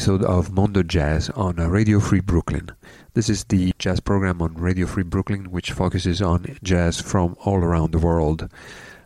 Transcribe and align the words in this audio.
episode 0.00 0.24
of 0.24 0.50
Mondo 0.50 0.82
Jazz 0.82 1.28
on 1.36 1.56
Radio 1.56 2.00
Free 2.00 2.20
Brooklyn. 2.20 2.70
This 3.12 3.28
is 3.28 3.44
the 3.44 3.74
jazz 3.78 4.00
program 4.00 4.40
on 4.40 4.54
Radio 4.54 4.86
Free 4.86 5.02
Brooklyn, 5.02 5.50
which 5.50 5.72
focuses 5.72 6.22
on 6.22 6.56
jazz 6.62 6.98
from 6.98 7.36
all 7.40 7.58
around 7.58 7.90
the 7.92 7.98
world. 7.98 8.48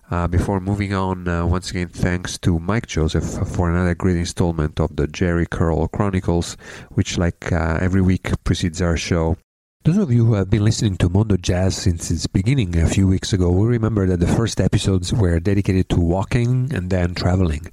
Uh, 0.09 0.29
before 0.29 0.61
moving 0.61 0.95
on, 0.95 1.27
uh, 1.27 1.45
once 1.45 1.73
again, 1.73 1.89
thanks 1.89 2.39
to 2.39 2.61
Mike 2.61 2.87
Joseph 2.87 3.25
for 3.25 3.69
another 3.69 3.97
great 3.97 4.17
installment 4.17 4.79
of 4.79 4.95
the 4.95 5.09
Jerry 5.09 5.47
Curl 5.51 5.89
Chronicles, 5.89 6.57
which, 6.91 7.19
like 7.19 7.51
uh, 7.51 7.77
every 7.81 8.01
week, 8.01 8.31
precedes 8.45 8.81
our 8.81 8.97
show. 8.97 9.37
Those 9.85 9.99
of 9.99 10.11
you 10.11 10.25
who 10.25 10.33
have 10.33 10.49
been 10.49 10.65
listening 10.65 10.97
to 10.97 11.11
Mondo 11.11 11.37
Jazz 11.37 11.77
since 11.77 12.11
its 12.11 12.27
beginning 12.27 12.75
a 12.75 12.89
few 12.89 13.07
weeks 13.07 13.35
ago 13.35 13.51
will 13.51 13.67
remember 13.67 14.07
that 14.07 14.19
the 14.19 14.27
first 14.27 14.59
episodes 14.59 15.13
were 15.13 15.39
dedicated 15.39 15.91
to 15.91 16.01
walking 16.01 16.73
and 16.75 16.89
then 16.89 17.15
traveling. 17.15 17.67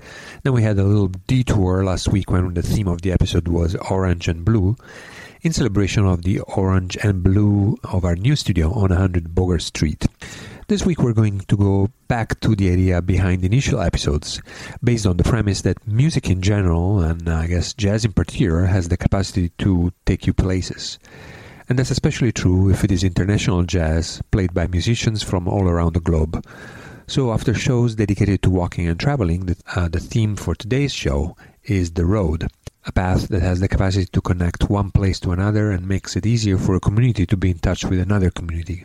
Then 0.43 0.51
we 0.51 0.61
had 0.61 0.77
a 0.77 0.83
little 0.83 1.07
detour 1.07 1.85
last 1.85 2.09
week 2.09 2.29
when 2.29 2.53
the 2.53 2.63
theme 2.63 2.89
of 2.89 3.01
the 3.01 3.13
episode 3.13 3.47
was 3.47 3.75
orange 3.89 4.27
and 4.27 4.43
blue, 4.43 4.75
in 5.41 5.53
celebration 5.53 6.05
of 6.05 6.23
the 6.23 6.41
orange 6.41 6.97
and 7.01 7.23
blue 7.23 7.77
of 7.85 8.03
our 8.03 8.17
new 8.17 8.35
studio 8.35 8.73
on 8.73 8.89
100 8.89 9.33
Bogart 9.33 9.61
Street. 9.61 10.05
This 10.67 10.85
week 10.85 10.99
we're 10.99 11.13
going 11.13 11.39
to 11.39 11.55
go 11.55 11.91
back 12.09 12.41
to 12.41 12.57
the 12.57 12.73
idea 12.73 13.01
behind 13.01 13.41
the 13.41 13.45
initial 13.45 13.79
episodes, 13.79 14.41
based 14.83 15.05
on 15.05 15.15
the 15.15 15.23
premise 15.23 15.61
that 15.61 15.87
music 15.87 16.29
in 16.29 16.41
general, 16.41 16.99
and 16.99 17.29
I 17.29 17.47
guess 17.47 17.73
jazz 17.73 18.03
in 18.03 18.11
particular, 18.11 18.65
has 18.65 18.89
the 18.89 18.97
capacity 18.97 19.47
to 19.59 19.93
take 20.05 20.27
you 20.27 20.33
places. 20.33 20.99
And 21.71 21.79
that's 21.79 21.89
especially 21.89 22.33
true 22.33 22.69
if 22.69 22.83
it 22.83 22.91
is 22.91 23.01
international 23.01 23.63
jazz 23.63 24.21
played 24.29 24.53
by 24.53 24.67
musicians 24.67 25.23
from 25.23 25.47
all 25.47 25.69
around 25.69 25.93
the 25.93 26.01
globe. 26.01 26.45
So, 27.07 27.31
after 27.31 27.53
shows 27.53 27.95
dedicated 27.95 28.41
to 28.41 28.49
walking 28.49 28.89
and 28.89 28.99
traveling, 28.99 29.45
the, 29.45 29.55
uh, 29.73 29.87
the 29.87 30.01
theme 30.01 30.35
for 30.35 30.53
today's 30.53 30.91
show 30.91 31.37
is 31.63 31.91
the 31.91 32.05
road, 32.05 32.49
a 32.85 32.91
path 32.91 33.29
that 33.29 33.41
has 33.41 33.61
the 33.61 33.69
capacity 33.69 34.05
to 34.07 34.19
connect 34.19 34.69
one 34.69 34.91
place 34.91 35.17
to 35.21 35.31
another 35.31 35.71
and 35.71 35.87
makes 35.87 36.17
it 36.17 36.25
easier 36.25 36.57
for 36.57 36.75
a 36.75 36.81
community 36.81 37.25
to 37.25 37.37
be 37.37 37.51
in 37.51 37.59
touch 37.59 37.85
with 37.85 38.01
another 38.01 38.31
community. 38.31 38.83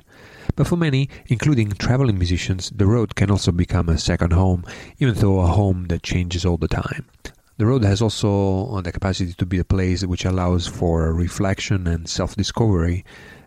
But 0.55 0.69
for 0.69 0.77
many, 0.77 1.11
including 1.27 1.73
traveling 1.73 2.19
musicians, 2.19 2.71
the 2.71 2.87
road 2.87 3.17
can 3.17 3.33
also 3.33 3.51
become 3.51 3.89
a 3.89 3.99
second 3.99 4.33
home, 4.33 4.65
even 5.01 5.17
though 5.17 5.41
a 5.41 5.49
home 5.49 5.87
that 5.89 6.05
changes 6.05 6.45
all 6.47 6.57
the 6.57 6.69
time. 6.69 7.07
The 7.59 7.65
road 7.65 7.85
has 7.85 8.03
also 8.03 8.67
uh, 8.67 8.83
the 8.83 8.93
capacity 8.93 9.33
to 9.33 9.47
be 9.47 9.59
a 9.59 9.65
place 9.65 10.05
which 10.05 10.27
allows 10.27 10.67
for 10.67 11.15
reflection 11.15 11.87
and 11.87 12.07
self 12.07 12.37
discovery 12.37 13.03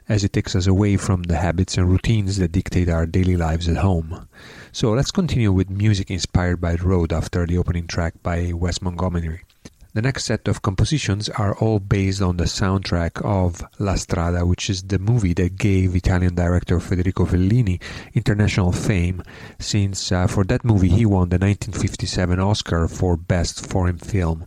as 0.08 0.24
it 0.24 0.34
takes 0.34 0.56
us 0.56 0.66
away 0.66 0.98
from 0.98 1.22
the 1.22 1.38
habits 1.38 1.78
and 1.78 1.88
routines 1.88 2.38
that 2.38 2.52
dictate 2.52 2.90
our 2.90 3.06
daily 3.06 3.38
lives 3.38 3.70
at 3.70 3.78
home. 3.78 4.28
So 4.72 4.94
let's 4.94 5.12
continue 5.12 5.52
with 5.52 5.70
music 5.70 6.10
inspired 6.10 6.60
by 6.60 6.78
the 6.78 6.88
road 6.88 7.14
after 7.14 7.46
the 7.46 7.60
opening 7.60 7.86
track 7.86 8.16
by 8.24 8.52
Wes 8.52 8.82
Montgomery. 8.82 9.44
The 9.92 10.04
next 10.04 10.26
set 10.26 10.48
of 10.48 10.62
compositions 10.62 11.30
are 11.30 11.56
all 11.56 11.80
based 11.80 12.22
on 12.22 12.38
the 12.38 12.44
soundtrack 12.44 13.26
of 13.26 13.64
La 13.80 13.96
Strada, 13.96 14.46
which 14.46 14.70
is 14.70 14.84
the 14.84 15.00
movie 15.00 15.34
that 15.34 15.58
gave 15.58 15.96
Italian 15.96 16.36
director 16.36 16.80
Federico 16.80 17.26
Fellini 17.26 17.82
international 18.14 18.72
fame, 18.72 19.24
since 19.58 20.12
uh, 20.12 20.28
for 20.28 20.44
that 20.44 20.64
movie 20.64 20.90
he 20.90 21.08
won 21.08 21.30
the 21.30 21.40
1957 21.40 22.40
Oscar 22.40 22.88
for 22.88 23.18
Best 23.18 23.66
Foreign 23.66 23.98
Film. 23.98 24.46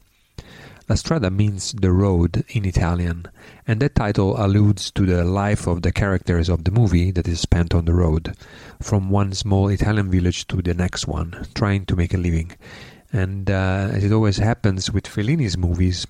La 0.88 0.94
Strada 0.94 1.28
means 1.28 1.72
the 1.72 1.90
road 1.90 2.44
in 2.50 2.64
Italian, 2.64 3.26
and 3.66 3.80
that 3.80 3.96
title 3.96 4.36
alludes 4.40 4.92
to 4.92 5.04
the 5.06 5.24
life 5.24 5.66
of 5.66 5.82
the 5.82 5.90
characters 5.90 6.48
of 6.48 6.62
the 6.62 6.70
movie 6.70 7.10
that 7.10 7.26
is 7.26 7.40
spent 7.40 7.74
on 7.74 7.84
the 7.84 7.94
road, 7.94 8.36
from 8.80 9.10
one 9.10 9.32
small 9.32 9.66
Italian 9.68 10.08
village 10.08 10.46
to 10.46 10.62
the 10.62 10.74
next 10.74 11.08
one, 11.08 11.46
trying 11.52 11.84
to 11.84 11.96
make 11.96 12.14
a 12.14 12.18
living. 12.18 12.52
And 13.12 13.50
uh, 13.50 13.90
as 13.92 14.04
it 14.04 14.12
always 14.12 14.38
happens 14.38 14.90
with 14.90 15.04
Fellini's 15.04 15.58
movies, 15.58 16.06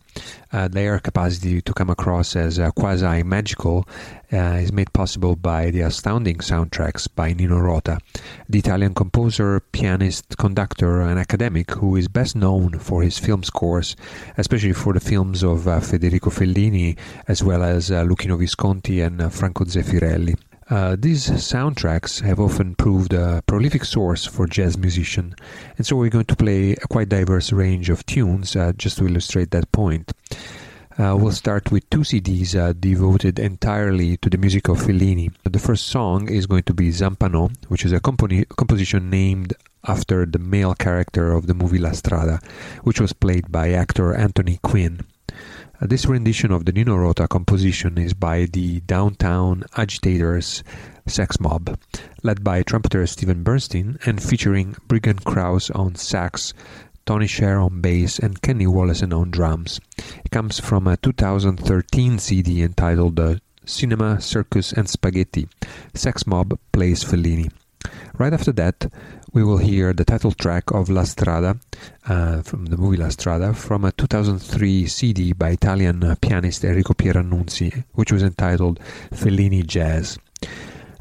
uh, 0.53 0.69
their 0.69 1.01
capacity 1.01 1.61
to 1.61 1.73
come 1.75 1.91
across 1.91 2.37
as 2.37 2.61
uh, 2.61 2.71
quasi 2.71 3.25
magical 3.25 3.89
is 4.31 4.73
made 4.73 4.91
possible 4.95 5.37
by 5.37 5.71
the 5.71 5.83
astounding 5.83 6.39
soundtracks 6.39 7.07
by 7.15 7.33
Nino 7.35 7.59
Rota, 7.59 7.99
the 8.49 8.59
Italian 8.61 8.95
composer, 8.95 9.61
pianist, 9.61 10.39
conductor, 10.39 11.03
and 11.03 11.19
academic 11.19 11.71
who 11.73 11.97
is 11.97 12.09
best 12.09 12.35
known 12.37 12.79
for 12.79 13.03
his 13.03 13.19
film 13.19 13.43
scores, 13.43 13.95
especially 14.39 14.73
for 14.73 14.93
the 14.93 15.01
films 15.01 15.43
of 15.43 15.69
uh, 15.69 15.81
Federico 15.81 16.31
Fellini, 16.31 16.97
as 17.29 17.43
well 17.43 17.63
as 17.63 17.91
uh, 17.91 18.05
Luchino 18.05 18.39
Visconti 18.39 19.01
and 19.01 19.21
uh, 19.21 19.29
Franco 19.29 19.65
Zeffirelli. 19.65 20.35
Uh, 20.73 20.97
these 20.99 21.29
soundtracks 21.29 22.23
have 22.23 22.41
often 22.41 22.75
proved 22.75 23.13
a 23.13 23.43
prolific 23.47 23.85
source 23.85 24.25
for 24.25 24.47
jazz 24.47 24.79
musicians, 24.79 25.35
and 25.77 25.87
so 25.87 25.95
we're 25.95 26.09
going 26.09 26.25
to 26.25 26.35
play 26.35 26.73
a 26.73 26.89
quite 26.89 27.11
diverse 27.11 27.53
range 27.53 27.91
of 27.91 28.07
tunes 28.07 28.57
uh, 28.57 28.73
just 28.79 28.97
to 28.97 29.07
illustrate 29.07 29.51
that 29.51 29.71
point. 29.73 30.13
Uh, 30.99 31.15
we'll 31.15 31.31
start 31.31 31.71
with 31.71 31.85
two 31.91 31.99
CDs 31.99 32.59
uh, 32.59 32.73
devoted 32.73 33.39
entirely 33.39 34.17
to 34.17 34.31
the 34.31 34.39
music 34.39 34.67
of 34.69 34.79
Fellini. 34.79 35.31
The 35.45 35.59
first 35.59 35.89
song 35.89 36.31
is 36.31 36.47
going 36.47 36.63
to 36.63 36.73
be 36.73 36.89
Zampano, 36.89 37.55
which 37.69 37.85
is 37.85 37.93
a 37.93 38.01
composition 38.01 39.11
named 39.11 39.53
after 39.87 40.25
the 40.25 40.39
male 40.39 40.75
character 40.75 41.35
of 41.35 41.49
the 41.49 41.55
movie 41.55 41.77
La 41.77 41.93
Strada, 41.93 42.41
which 42.83 42.99
was 42.99 43.13
played 43.13 43.53
by 43.53 43.73
actor 43.73 44.15
Anthony 44.15 44.59
Quinn. 44.63 45.01
Uh, 45.83 45.87
this 45.87 46.07
rendition 46.07 46.53
of 46.53 46.65
the 46.65 46.71
Nino 46.71 46.95
Rota 46.95 47.27
composition 47.27 47.99
is 47.99 48.15
by 48.15 48.45
the 48.53 48.79
Downtown 48.83 49.65
Agitators 49.77 50.63
Sex 51.09 51.41
Mob, 51.41 51.77
led 52.23 52.45
by 52.45 52.63
trumpeter 52.63 53.05
Steven 53.05 53.43
Bernstein 53.43 53.99
and 54.07 54.23
featuring 54.23 54.77
Briggan 54.87 55.19
Krauss 55.19 55.71
on 55.71 55.97
sax, 55.97 56.55
Tony 57.05 57.27
Scherr 57.27 57.61
on 57.61 57.81
bass, 57.81 58.21
and 58.21 58.41
Kenny 58.43 58.67
Wollesen 58.67 59.13
on 59.13 59.33
drums. 59.33 59.81
It 60.25 60.31
comes 60.31 60.61
from 60.61 60.87
a 60.87 60.99
2013 60.99 62.21
CD 62.21 62.63
entitled 62.63 63.19
uh, 63.19 63.37
Cinema, 63.65 64.21
Circus, 64.21 64.73
and 64.73 64.89
Spaghetti. 64.89 65.49
Sex 65.95 66.29
Mob 66.29 66.57
plays 66.71 67.03
Fellini. 67.03 67.51
Right 68.17 68.33
after 68.33 68.53
that, 68.53 68.87
we 69.33 69.43
will 69.43 69.57
hear 69.57 69.93
the 69.93 70.05
title 70.05 70.33
track 70.33 70.71
of 70.73 70.91
La 70.91 71.05
Strada 71.05 71.57
uh, 72.07 72.43
from 72.43 72.67
the 72.67 72.77
movie 72.77 72.99
La 72.99 73.09
Strada 73.09 73.55
from 73.55 73.85
a 73.85 73.93
2003 73.93 74.87
CD 74.87 75.33
by 75.33 75.51
Italian 75.51 76.17
pianist 76.17 76.65
Enrico 76.65 76.93
Pieranunzi, 76.93 77.85
which 77.93 78.13
was 78.13 78.23
entitled 78.23 78.79
Fellini 79.11 79.67
Jazz. 79.67 80.19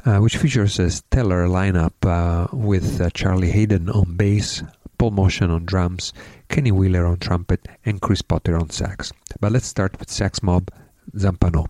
Uh, 0.04 0.18
which 0.18 0.36
features 0.36 0.80
a 0.80 0.90
stellar 0.90 1.46
lineup 1.46 1.92
uh, 2.02 2.48
with 2.52 3.00
uh, 3.00 3.08
Charlie 3.10 3.52
Haden 3.52 3.88
on 3.88 4.16
bass, 4.16 4.60
Paul 4.98 5.12
Motian 5.12 5.48
on 5.50 5.64
drums, 5.64 6.12
Kenny 6.48 6.72
Wheeler 6.72 7.06
on 7.06 7.18
trumpet, 7.18 7.68
and 7.84 8.00
Chris 8.00 8.20
Potter 8.20 8.58
on 8.58 8.70
sax. 8.70 9.12
But 9.38 9.52
let's 9.52 9.66
start 9.66 10.00
with 10.00 10.10
Sex 10.10 10.42
Mob 10.42 10.70
Zampano. 11.14 11.68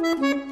Mm-hmm. 0.00 0.49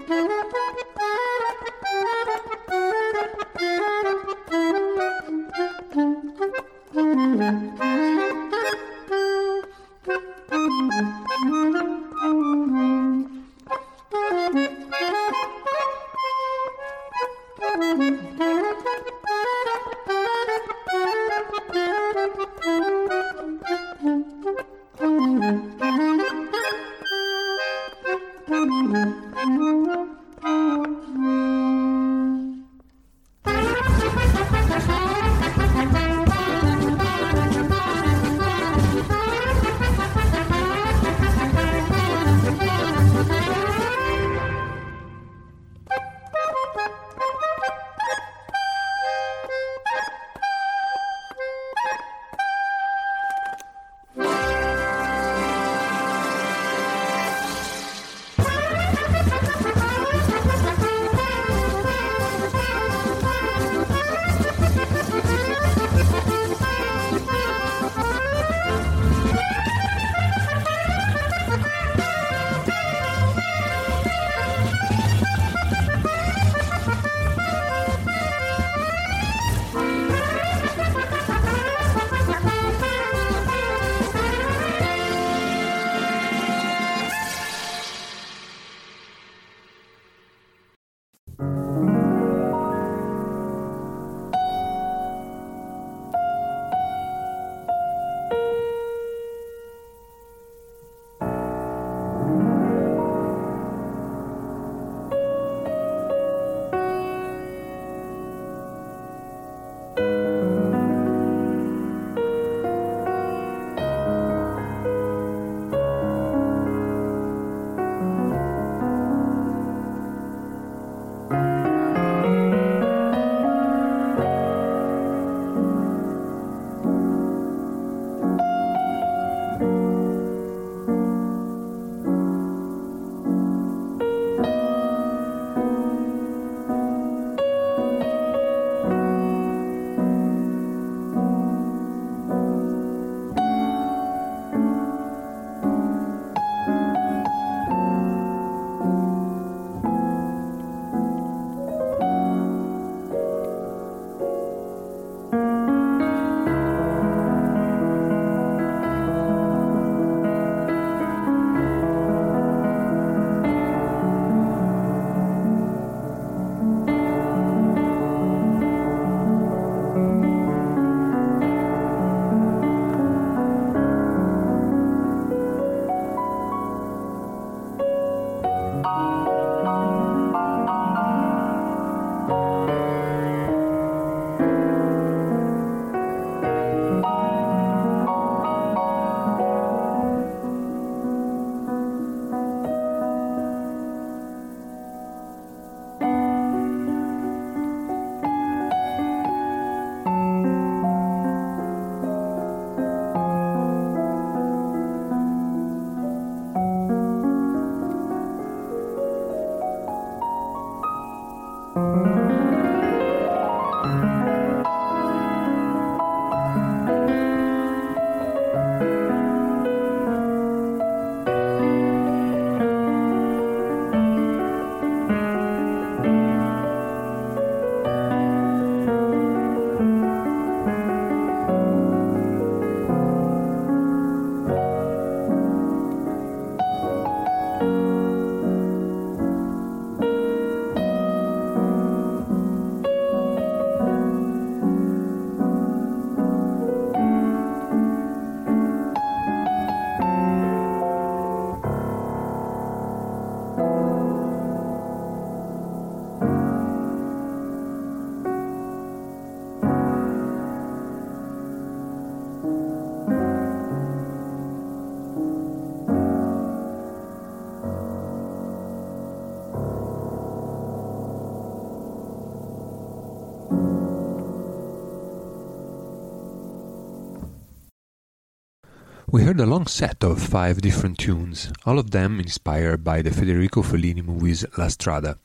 Heard 279.39 279.47
a 279.47 279.51
long 279.51 279.69
set 279.69 280.03
of 280.03 280.21
five 280.21 280.61
different 280.61 280.99
tunes, 280.99 281.53
all 281.65 281.79
of 281.79 281.93
them 281.93 282.19
inspired 282.19 282.83
by 282.83 283.03
the 283.03 283.11
Federico 283.13 283.63
Fellini 283.63 284.05
movies 284.05 284.45
La 284.57 284.67
Strada, 284.67 285.17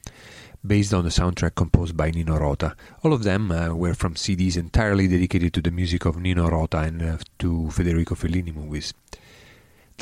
based 0.63 0.93
on 0.93 1.03
the 1.03 1.09
soundtrack 1.09 1.55
composed 1.55 1.97
by 1.97 2.11
Nino 2.11 2.37
Rota. 2.37 2.75
All 3.01 3.11
of 3.11 3.23
them 3.23 3.51
uh, 3.51 3.73
were 3.73 3.95
from 3.95 4.13
CDs 4.13 4.55
entirely 4.55 5.07
dedicated 5.07 5.51
to 5.53 5.61
the 5.61 5.71
music 5.71 6.05
of 6.05 6.17
Nino 6.17 6.47
Rota 6.47 6.81
and 6.81 7.01
uh, 7.01 7.17
to 7.39 7.71
Federico 7.71 8.13
Fellini 8.13 8.53
movies. 8.53 8.93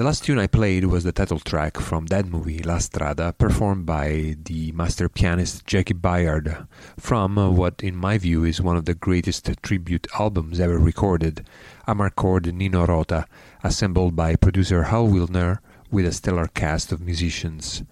The 0.01 0.07
last 0.07 0.23
tune 0.23 0.39
I 0.39 0.47
played 0.47 0.85
was 0.85 1.03
the 1.03 1.11
title 1.11 1.37
track 1.37 1.77
from 1.77 2.07
that 2.07 2.25
movie, 2.25 2.63
La 2.63 2.79
Strada, 2.79 3.33
performed 3.33 3.85
by 3.85 4.35
the 4.45 4.71
master 4.71 5.07
pianist 5.07 5.67
Jaki 5.67 5.93
Byard 5.93 6.65
from 6.97 7.35
what, 7.55 7.83
in 7.83 7.95
my 7.95 8.17
view, 8.17 8.43
is 8.43 8.59
one 8.59 8.75
of 8.75 8.85
the 8.85 8.95
greatest 8.95 9.47
tribute 9.61 10.07
albums 10.17 10.59
ever 10.59 10.79
recorded, 10.79 11.45
Amarcord 11.87 12.51
Nino 12.51 12.87
Rota, 12.87 13.27
assembled 13.63 14.15
by 14.15 14.35
producer 14.35 14.85
Hal 14.85 15.07
Willner 15.07 15.59
with 15.91 16.07
a 16.07 16.11
stellar 16.11 16.47
cast 16.47 16.91
of 16.91 16.99
musicians. 16.99 17.83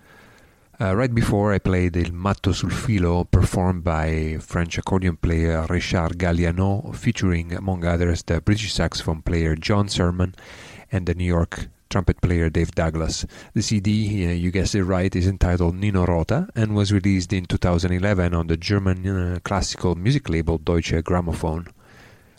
Uh, 0.82 0.96
right 0.96 1.14
before 1.14 1.54
I 1.54 1.60
played 1.60 1.96
Il 1.96 2.12
Matto 2.12 2.54
sul 2.54 2.72
Filo, 2.72 3.24
performed 3.26 3.84
by 3.84 4.38
French 4.42 4.80
accordion 4.80 5.18
player 5.18 5.64
Richard 5.70 6.18
Galliano, 6.18 6.92
featuring, 6.96 7.54
among 7.54 7.86
others, 7.86 8.24
the 8.24 8.42
British 8.42 8.74
saxophone 8.74 9.22
player 9.22 9.56
John 9.56 9.88
Surman 9.90 10.34
and 10.92 11.06
the 11.06 11.14
New 11.14 11.24
York 11.24 11.68
trumpet 11.90 12.22
player 12.22 12.50
Dave 12.50 12.72
Douglas. 12.72 13.26
The 13.54 13.62
CD, 13.62 14.28
uh, 14.28 14.32
you 14.32 14.52
guessed 14.52 14.76
it 14.76 14.84
right, 14.84 15.14
is 15.16 15.28
entitled 15.28 15.76
Nino 15.76 16.06
Rota 16.06 16.48
and 16.56 16.76
was 16.76 16.94
released 16.94 17.34
in 17.34 17.46
2011 17.46 18.34
on 18.34 18.48
the 18.48 18.58
German 18.58 19.08
uh, 19.08 19.40
classical 19.44 19.96
music 19.96 20.30
label 20.30 20.58
Deutsche 20.58 20.94
Grammophon. 21.04 21.68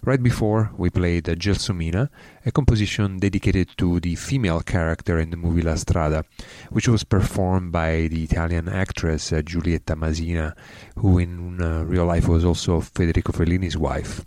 Right 0.03 0.23
before, 0.23 0.71
we 0.79 0.89
played 0.89 1.29
uh, 1.29 1.35
Gelsomina, 1.35 2.09
a 2.47 2.51
composition 2.51 3.19
dedicated 3.19 3.69
to 3.77 4.01
the 4.01 4.15
female 4.15 4.61
character 4.61 5.19
in 5.19 5.29
the 5.29 5.37
movie 5.37 5.61
La 5.61 5.75
Strada, 5.75 6.25
which 6.71 6.89
was 6.89 7.05
performed 7.05 7.71
by 7.71 8.09
the 8.09 8.25
Italian 8.25 8.67
actress 8.67 9.31
uh, 9.31 9.43
Giulietta 9.43 9.97
Masina, 9.97 10.55
who 10.97 11.19
in 11.19 11.61
uh, 11.61 11.85
real 11.85 12.07
life 12.07 12.29
was 12.29 12.47
also 12.47 12.81
Federico 12.81 13.33
Fellini's 13.33 13.77
wife. 13.77 14.25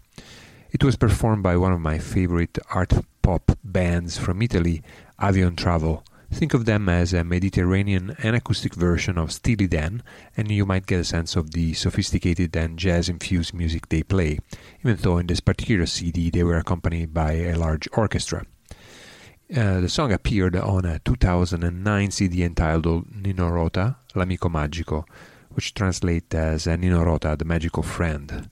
It 0.72 0.84
was 0.84 0.96
performed 0.96 1.42
by 1.42 1.58
one 1.58 1.72
of 1.72 1.80
my 1.80 1.98
favorite 1.98 2.60
art 2.72 2.94
pop 3.24 3.52
bands 3.64 4.18
from 4.18 4.44
Italy, 4.44 4.84
Avion 5.24 5.56
Travel. 5.56 6.04
Think 6.34 6.54
of 6.54 6.66
them 6.66 6.90
as 6.90 7.14
a 7.14 7.24
Mediterranean 7.24 8.14
and 8.22 8.36
acoustic 8.36 8.76
version 8.76 9.18
of 9.18 9.32
Steely 9.32 9.68
Dan, 9.68 10.04
and 10.36 10.52
you 10.52 10.66
might 10.66 10.86
get 10.86 11.00
a 11.00 11.06
sense 11.06 11.38
of 11.38 11.52
the 11.52 11.74
sophisticated 11.76 12.54
and 12.58 12.78
jazz 12.78 13.08
infused 13.08 13.54
music 13.54 13.88
they 13.88 14.04
play, 14.04 14.40
even 14.82 14.98
though 14.98 15.20
in 15.20 15.28
this 15.28 15.40
particular 15.40 15.86
CD 15.86 16.30
they 16.30 16.44
were 16.44 16.58
accompanied 16.58 17.14
by 17.14 17.32
a 17.36 17.56
large 17.56 17.88
orchestra. 17.94 18.46
Uh, 19.56 19.80
the 19.80 19.88
song 19.88 20.12
appeared 20.12 20.58
on 20.58 20.84
a 20.84 21.00
2009 21.00 22.12
CD 22.12 22.44
entitled 22.44 23.06
Nino 23.16 23.48
Rota, 23.48 23.96
L'Amico 24.16 24.50
Magico, 24.50 25.06
which 25.52 25.74
translates 25.74 26.36
as 26.36 26.68
Nino 26.68 27.02
Rota, 27.02 27.38
the 27.40 27.46
Magical 27.46 27.84
Friend, 27.84 28.50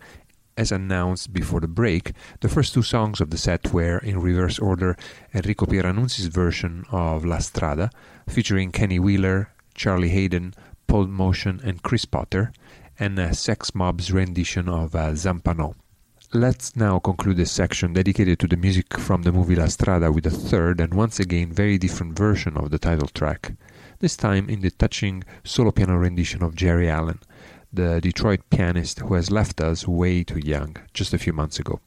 as 0.57 0.71
announced 0.71 1.33
before 1.33 1.59
the 1.59 1.67
break, 1.67 2.11
the 2.41 2.49
first 2.49 2.73
two 2.73 2.81
songs 2.81 3.21
of 3.21 3.29
the 3.29 3.37
set 3.37 3.73
were, 3.73 3.97
in 3.99 4.19
reverse 4.19 4.59
order, 4.59 4.97
Enrico 5.33 5.65
Pieranunzi's 5.65 6.27
version 6.27 6.85
of 6.91 7.25
La 7.25 7.39
Strada, 7.39 7.89
featuring 8.27 8.71
Kenny 8.71 8.99
Wheeler, 8.99 9.49
Charlie 9.73 10.09
Haden, 10.09 10.53
Paul 10.87 11.07
Motian, 11.07 11.63
and 11.63 11.83
Chris 11.83 12.05
Potter, 12.05 12.51
and 12.99 13.17
uh, 13.17 13.31
Sex 13.31 13.73
Mob's 13.73 14.11
rendition 14.11 14.67
of 14.67 14.95
uh, 14.95 15.11
Zampano. 15.11 15.75
Let's 16.33 16.75
now 16.75 16.99
conclude 16.99 17.37
this 17.37 17.51
section 17.51 17.93
dedicated 17.93 18.39
to 18.39 18.47
the 18.47 18.55
music 18.55 18.97
from 18.97 19.23
the 19.23 19.33
movie 19.33 19.55
La 19.55 19.67
Strada 19.67 20.11
with 20.11 20.25
a 20.25 20.29
third 20.29 20.79
and 20.79 20.93
once 20.93 21.19
again 21.19 21.51
very 21.51 21.77
different 21.77 22.17
version 22.17 22.55
of 22.55 22.71
the 22.71 22.79
title 22.79 23.09
track, 23.09 23.53
this 23.99 24.15
time 24.15 24.49
in 24.49 24.61
the 24.61 24.71
touching 24.71 25.23
solo 25.43 25.71
piano 25.71 25.97
rendition 25.97 26.41
of 26.41 26.55
Geri 26.55 26.89
Allen 26.89 27.19
the 27.73 28.01
Detroit 28.01 28.41
pianist 28.49 28.99
who 28.99 29.13
has 29.13 29.31
left 29.31 29.61
us 29.61 29.87
way 29.87 30.23
too 30.23 30.39
young 30.39 30.75
just 30.93 31.13
a 31.13 31.17
few 31.17 31.33
months 31.33 31.59
ago. 31.59 31.79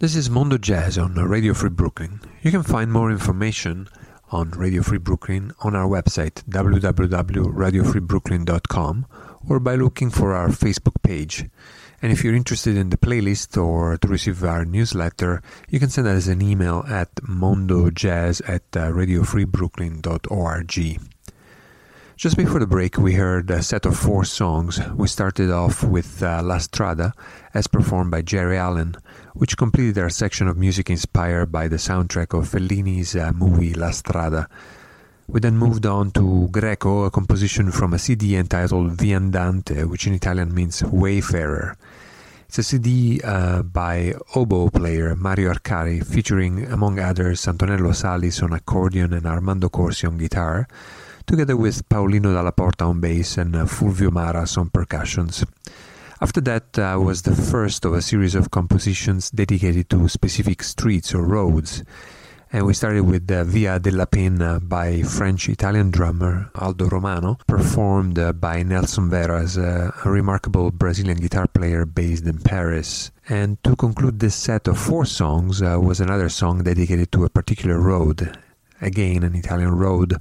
This 0.00 0.16
is 0.16 0.28
Mondo 0.30 0.56
Jazz 0.56 0.96
on 0.96 1.12
Radio 1.12 1.52
Free 1.52 1.68
Brooklyn. 1.68 2.22
You 2.40 2.50
can 2.50 2.62
find 2.62 2.90
more 2.90 3.10
information 3.10 3.86
on 4.30 4.52
Radio 4.52 4.80
Free 4.80 4.96
Brooklyn 4.96 5.52
on 5.60 5.76
our 5.76 5.86
website 5.86 6.42
www.radiofreebrooklyn.com 6.48 9.06
or 9.46 9.60
by 9.60 9.74
looking 9.74 10.08
for 10.08 10.32
our 10.32 10.48
Facebook 10.48 11.02
page. 11.02 11.44
And 12.00 12.12
if 12.12 12.24
you're 12.24 12.34
interested 12.34 12.78
in 12.78 12.88
the 12.88 12.96
playlist 12.96 13.62
or 13.62 13.98
to 13.98 14.08
receive 14.08 14.42
our 14.42 14.64
newsletter, 14.64 15.42
you 15.68 15.78
can 15.78 15.90
send 15.90 16.08
us 16.08 16.28
an 16.28 16.40
email 16.40 16.82
at 16.88 17.14
mondojazz 17.16 18.40
at 18.48 18.62
uh, 18.74 18.90
radiofreebrooklyn.org. 18.90 20.98
Just 22.20 22.36
before 22.36 22.60
the 22.60 22.66
break, 22.66 22.98
we 22.98 23.14
heard 23.14 23.50
a 23.50 23.62
set 23.62 23.86
of 23.86 23.96
four 23.96 24.26
songs. 24.26 24.78
We 24.94 25.08
started 25.08 25.50
off 25.50 25.82
with 25.82 26.22
uh, 26.22 26.42
La 26.44 26.58
Strada, 26.58 27.14
as 27.54 27.66
performed 27.66 28.10
by 28.10 28.20
Geri 28.20 28.58
Allen, 28.58 28.96
which 29.32 29.56
completed 29.56 29.96
our 29.96 30.10
section 30.10 30.46
of 30.46 30.58
music 30.58 30.90
inspired 30.90 31.50
by 31.50 31.66
the 31.66 31.76
soundtrack 31.76 32.38
of 32.38 32.46
Fellini's 32.46 33.16
uh, 33.16 33.32
movie 33.32 33.72
La 33.72 33.90
Strada. 33.90 34.50
We 35.28 35.40
then 35.40 35.56
moved 35.56 35.86
on 35.86 36.10
to 36.10 36.48
Greco, 36.48 37.04
a 37.04 37.10
composition 37.10 37.70
from 37.72 37.94
a 37.94 37.98
CD 37.98 38.36
entitled 38.36 38.98
Viandante, 38.98 39.88
which 39.88 40.06
in 40.06 40.12
Italian 40.12 40.52
means 40.52 40.84
Wayfarer. 40.84 41.78
It's 42.48 42.58
a 42.58 42.62
CD 42.62 43.22
uh, 43.24 43.62
by 43.62 44.12
oboe 44.34 44.68
player 44.68 45.16
Mario 45.16 45.54
Arcari, 45.54 46.04
featuring, 46.04 46.66
among 46.66 46.98
others, 46.98 47.46
Antonello 47.46 47.94
Salis 47.94 48.42
on 48.42 48.52
accordion 48.52 49.14
and 49.14 49.24
Armando 49.24 49.70
Corsi 49.70 50.06
on 50.06 50.18
guitar 50.18 50.68
together 51.30 51.56
with 51.56 51.88
Paolino 51.88 52.34
Dalla 52.34 52.50
Porta 52.50 52.84
on 52.84 53.00
bass 53.00 53.38
and 53.38 53.54
uh, 53.54 53.64
Fulvio 53.64 54.10
Maras 54.10 54.56
on 54.56 54.68
percussions. 54.68 55.44
After 56.20 56.40
that 56.40 56.76
uh, 56.76 56.98
was 57.00 57.22
the 57.22 57.36
first 57.36 57.84
of 57.84 57.94
a 57.94 58.02
series 58.02 58.34
of 58.34 58.50
compositions 58.50 59.30
dedicated 59.30 59.88
to 59.90 60.08
specific 60.08 60.64
streets 60.64 61.14
or 61.14 61.22
roads. 61.22 61.84
And 62.52 62.66
we 62.66 62.74
started 62.74 63.02
with 63.02 63.30
uh, 63.30 63.44
Via 63.44 63.78
della 63.78 64.06
Penna 64.06 64.58
by 64.58 65.02
French-Italian 65.02 65.92
drummer 65.92 66.50
Aldo 66.56 66.88
Romano, 66.88 67.38
performed 67.46 68.18
uh, 68.18 68.32
by 68.32 68.64
Nelson 68.64 69.08
Veras, 69.08 69.56
a 69.56 70.10
remarkable 70.10 70.72
Brazilian 70.72 71.18
guitar 71.18 71.46
player 71.46 71.86
based 71.86 72.26
in 72.26 72.38
Paris. 72.38 73.12
And 73.28 73.62
to 73.62 73.76
conclude 73.76 74.18
this 74.18 74.34
set 74.34 74.66
of 74.66 74.78
four 74.78 75.04
songs 75.04 75.62
uh, 75.62 75.78
was 75.80 76.00
another 76.00 76.28
song 76.28 76.64
dedicated 76.64 77.12
to 77.12 77.24
a 77.24 77.30
particular 77.30 77.78
road, 77.78 78.36
again 78.80 79.22
an 79.22 79.36
Italian 79.36 79.76
road, 79.76 80.16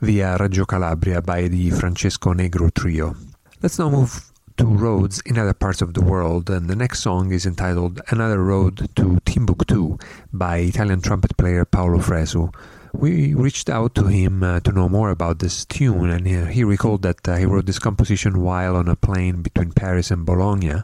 via 0.00 0.36
Reggio 0.36 0.64
Calabria 0.64 1.20
by 1.20 1.48
the 1.48 1.70
Francesco 1.70 2.32
Negro 2.32 2.72
Trio. 2.72 3.16
Let's 3.62 3.78
now 3.78 3.90
move 3.90 4.30
to 4.56 4.66
roads 4.66 5.20
in 5.26 5.38
other 5.38 5.54
parts 5.54 5.82
of 5.82 5.94
the 5.94 6.02
world, 6.02 6.50
and 6.50 6.68
the 6.68 6.76
next 6.76 7.00
song 7.00 7.32
is 7.32 7.46
entitled 7.46 8.00
Another 8.08 8.42
Road 8.42 8.88
to 8.96 9.18
Timbuktu 9.24 9.98
by 10.32 10.58
Italian 10.58 11.00
trumpet 11.00 11.36
player 11.36 11.64
Paolo 11.64 11.98
Fresu. 11.98 12.50
We 12.92 13.34
reached 13.34 13.68
out 13.68 13.94
to 13.96 14.06
him 14.06 14.42
uh, 14.42 14.60
to 14.60 14.72
know 14.72 14.88
more 14.88 15.10
about 15.10 15.38
this 15.40 15.64
tune, 15.64 16.10
and 16.10 16.26
he, 16.26 16.44
he 16.46 16.64
recalled 16.64 17.02
that 17.02 17.28
uh, 17.28 17.36
he 17.36 17.46
wrote 17.46 17.66
this 17.66 17.78
composition 17.78 18.40
while 18.40 18.76
on 18.76 18.88
a 18.88 18.96
plane 18.96 19.42
between 19.42 19.72
Paris 19.72 20.10
and 20.10 20.24
Bologna 20.24 20.82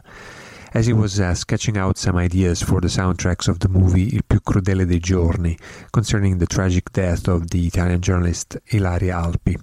as 0.75 0.85
he 0.85 0.93
was 0.93 1.21
uh, 1.21 1.33
sketching 1.33 1.77
out 1.77 1.97
some 1.97 2.17
ideas 2.17 2.61
for 2.61 2.81
the 2.81 2.89
soundtracks 2.89 3.47
of 3.47 3.59
the 3.59 3.69
movie 3.69 4.13
Il 4.13 4.23
più 4.27 4.41
crudele 4.41 4.85
dei 4.85 4.99
giorni, 4.99 5.57
concerning 5.91 6.37
the 6.37 6.45
tragic 6.45 6.91
death 6.91 7.29
of 7.29 7.47
the 7.47 7.65
Italian 7.65 8.01
journalist 8.01 8.57
Ilaria 8.67 9.15
Alpi. 9.15 9.57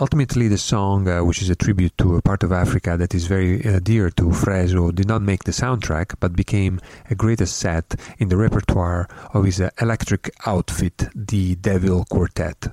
Ultimately, 0.00 0.48
the 0.48 0.56
song, 0.56 1.06
uh, 1.06 1.22
which 1.22 1.42
is 1.42 1.50
a 1.50 1.54
tribute 1.54 1.92
to 1.98 2.16
a 2.16 2.22
part 2.22 2.42
of 2.42 2.52
Africa 2.52 2.96
that 2.96 3.14
is 3.14 3.26
very 3.26 3.62
uh, 3.66 3.80
dear 3.80 4.08
to 4.08 4.32
Fresu, 4.32 4.92
did 4.92 5.06
not 5.06 5.20
make 5.20 5.44
the 5.44 5.52
soundtrack, 5.52 6.14
but 6.20 6.34
became 6.34 6.80
a 7.10 7.14
great 7.14 7.42
asset 7.42 7.94
in 8.16 8.30
the 8.30 8.38
repertoire 8.38 9.08
of 9.34 9.44
his 9.44 9.60
uh, 9.60 9.68
electric 9.78 10.30
outfit, 10.46 11.10
the 11.14 11.54
Devil 11.56 12.06
Quartet. 12.06 12.68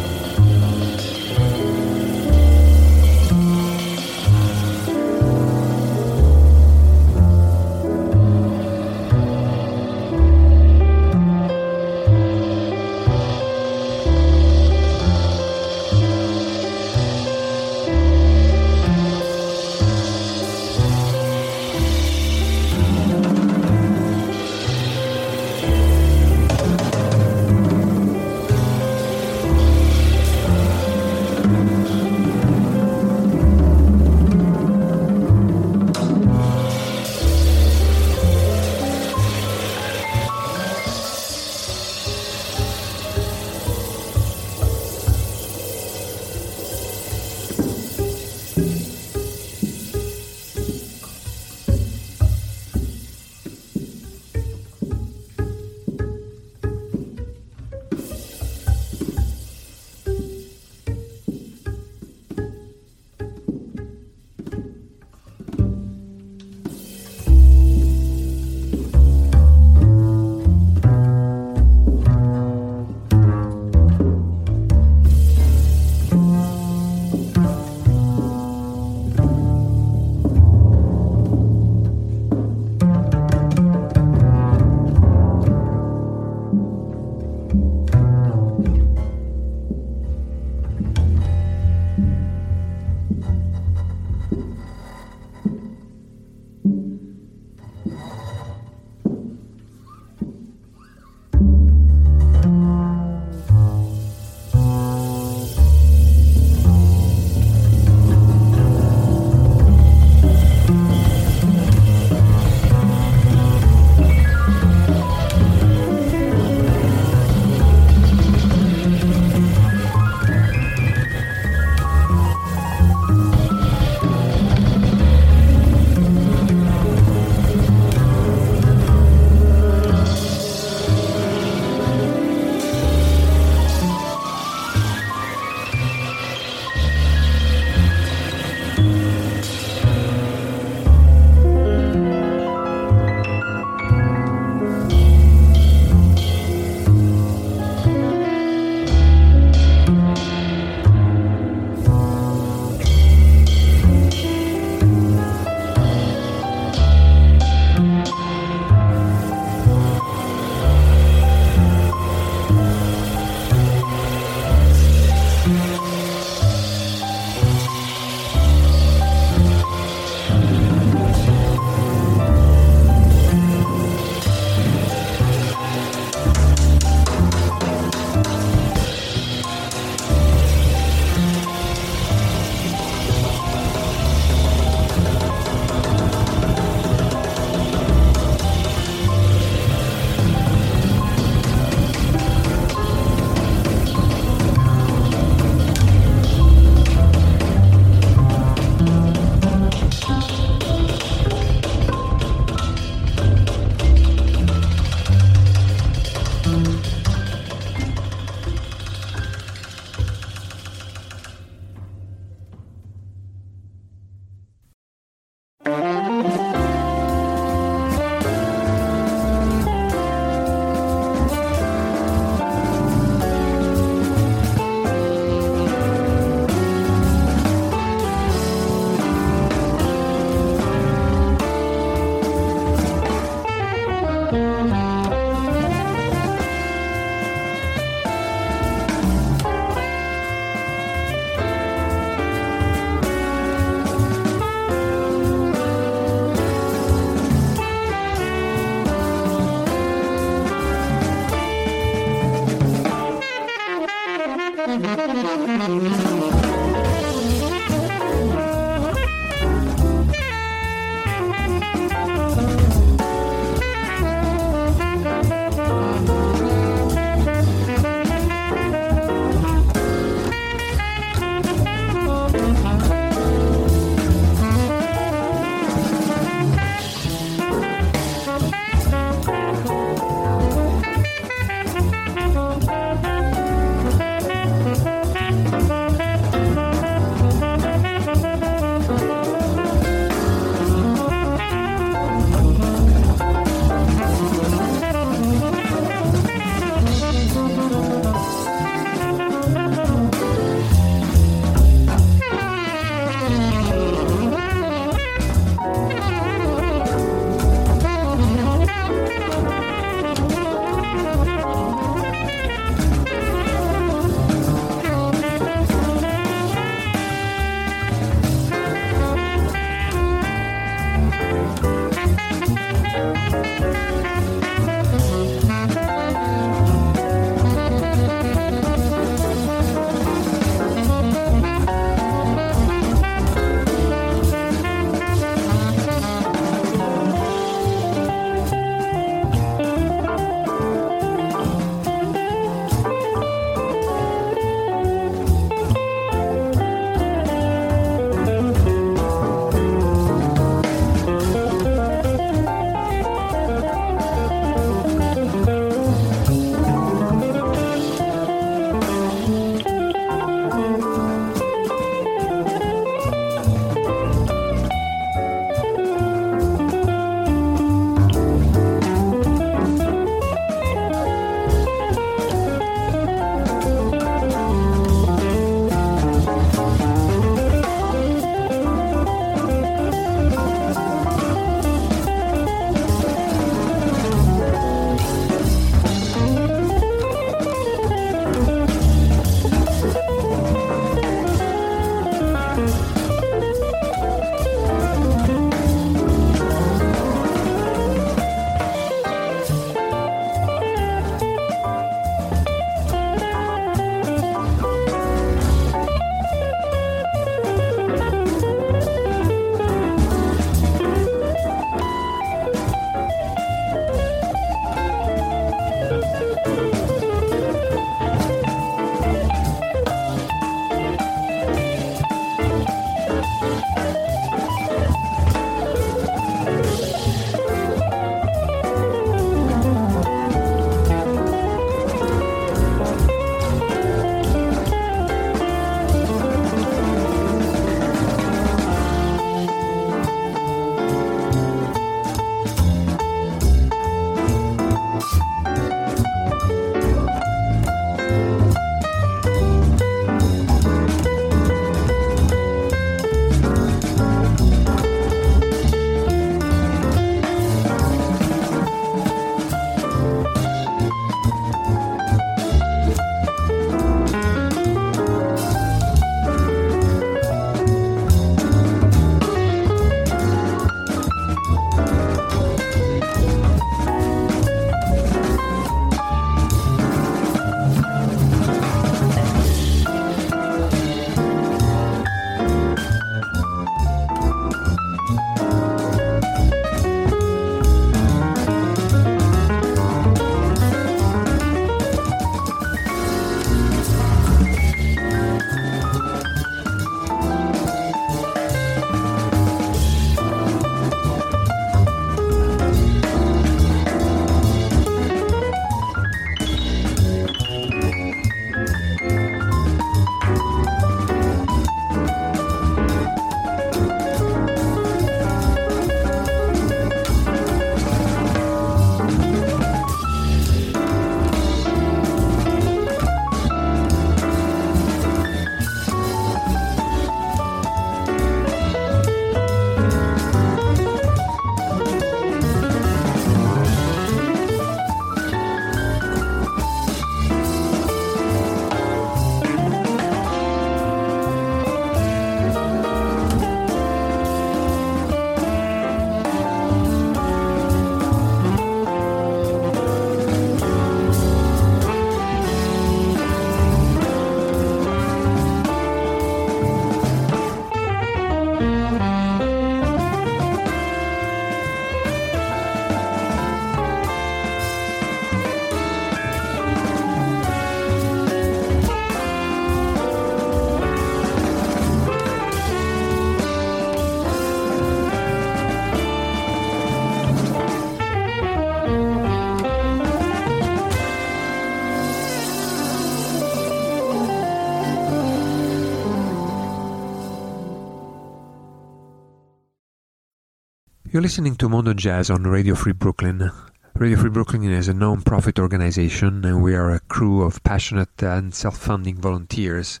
You're 591.14 591.22
listening 591.22 591.54
to 591.58 591.68
Mondo 591.68 591.94
Jazz 591.94 592.28
on 592.28 592.42
Radio 592.42 592.74
Free 592.74 592.92
Brooklyn. 592.92 593.48
Radio 593.94 594.18
Free 594.18 594.30
Brooklyn 594.30 594.64
is 594.64 594.88
a 594.88 594.92
non-profit 594.92 595.60
organization 595.60 596.44
and 596.44 596.60
we 596.60 596.74
are 596.74 596.90
a 596.90 596.98
crew 596.98 597.42
of 597.44 597.62
passionate 597.62 598.20
and 598.20 598.52
self-funding 598.52 599.20
volunteers. 599.20 600.00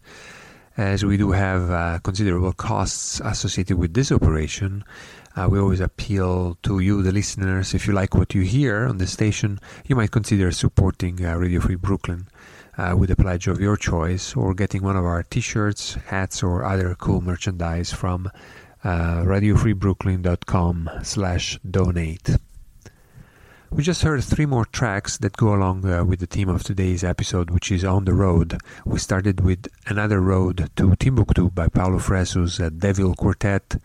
As 0.76 1.04
we 1.04 1.16
do 1.16 1.30
have 1.30 1.70
uh, 1.70 2.00
considerable 2.00 2.52
costs 2.52 3.20
associated 3.20 3.78
with 3.78 3.94
this 3.94 4.10
operation, 4.10 4.82
uh, 5.36 5.46
we 5.48 5.60
always 5.60 5.78
appeal 5.78 6.58
to 6.64 6.80
you, 6.80 7.00
the 7.04 7.12
listeners. 7.12 7.74
If 7.74 7.86
you 7.86 7.92
like 7.92 8.16
what 8.16 8.34
you 8.34 8.42
hear 8.42 8.84
on 8.84 8.98
the 8.98 9.06
station, 9.06 9.60
you 9.86 9.94
might 9.94 10.10
consider 10.10 10.50
supporting 10.50 11.24
uh, 11.24 11.36
Radio 11.36 11.60
Free 11.60 11.76
Brooklyn 11.76 12.26
uh, 12.76 12.96
with 12.98 13.12
a 13.12 13.16
pledge 13.16 13.46
of 13.46 13.60
your 13.60 13.76
choice 13.76 14.34
or 14.34 14.52
getting 14.52 14.82
one 14.82 14.96
of 14.96 15.04
our 15.04 15.22
t-shirts, 15.22 15.94
hats, 16.06 16.42
or 16.42 16.64
other 16.64 16.96
cool 16.96 17.20
merchandise 17.20 17.92
from 17.92 18.28
uh, 18.84 19.22
radiofreebrooklyn.com 19.24 20.90
slash 21.02 21.58
donate. 21.68 22.36
We 23.70 23.82
just 23.82 24.02
heard 24.02 24.22
three 24.22 24.46
more 24.46 24.66
tracks 24.66 25.18
that 25.18 25.36
go 25.36 25.52
along 25.52 25.84
uh, 25.84 26.04
with 26.04 26.20
the 26.20 26.26
theme 26.26 26.48
of 26.48 26.62
today's 26.62 27.02
episode, 27.02 27.50
which 27.50 27.72
is 27.72 27.84
On 27.84 28.04
the 28.04 28.12
Road. 28.12 28.60
We 28.84 29.00
started 29.00 29.40
with 29.40 29.66
Another 29.86 30.20
Road 30.20 30.70
to 30.76 30.94
Timbuktu 30.94 31.50
by 31.50 31.66
Paolo 31.66 31.98
Fresu's 31.98 32.60
uh, 32.60 32.70
Devil 32.70 33.16
Quartet, 33.16 33.76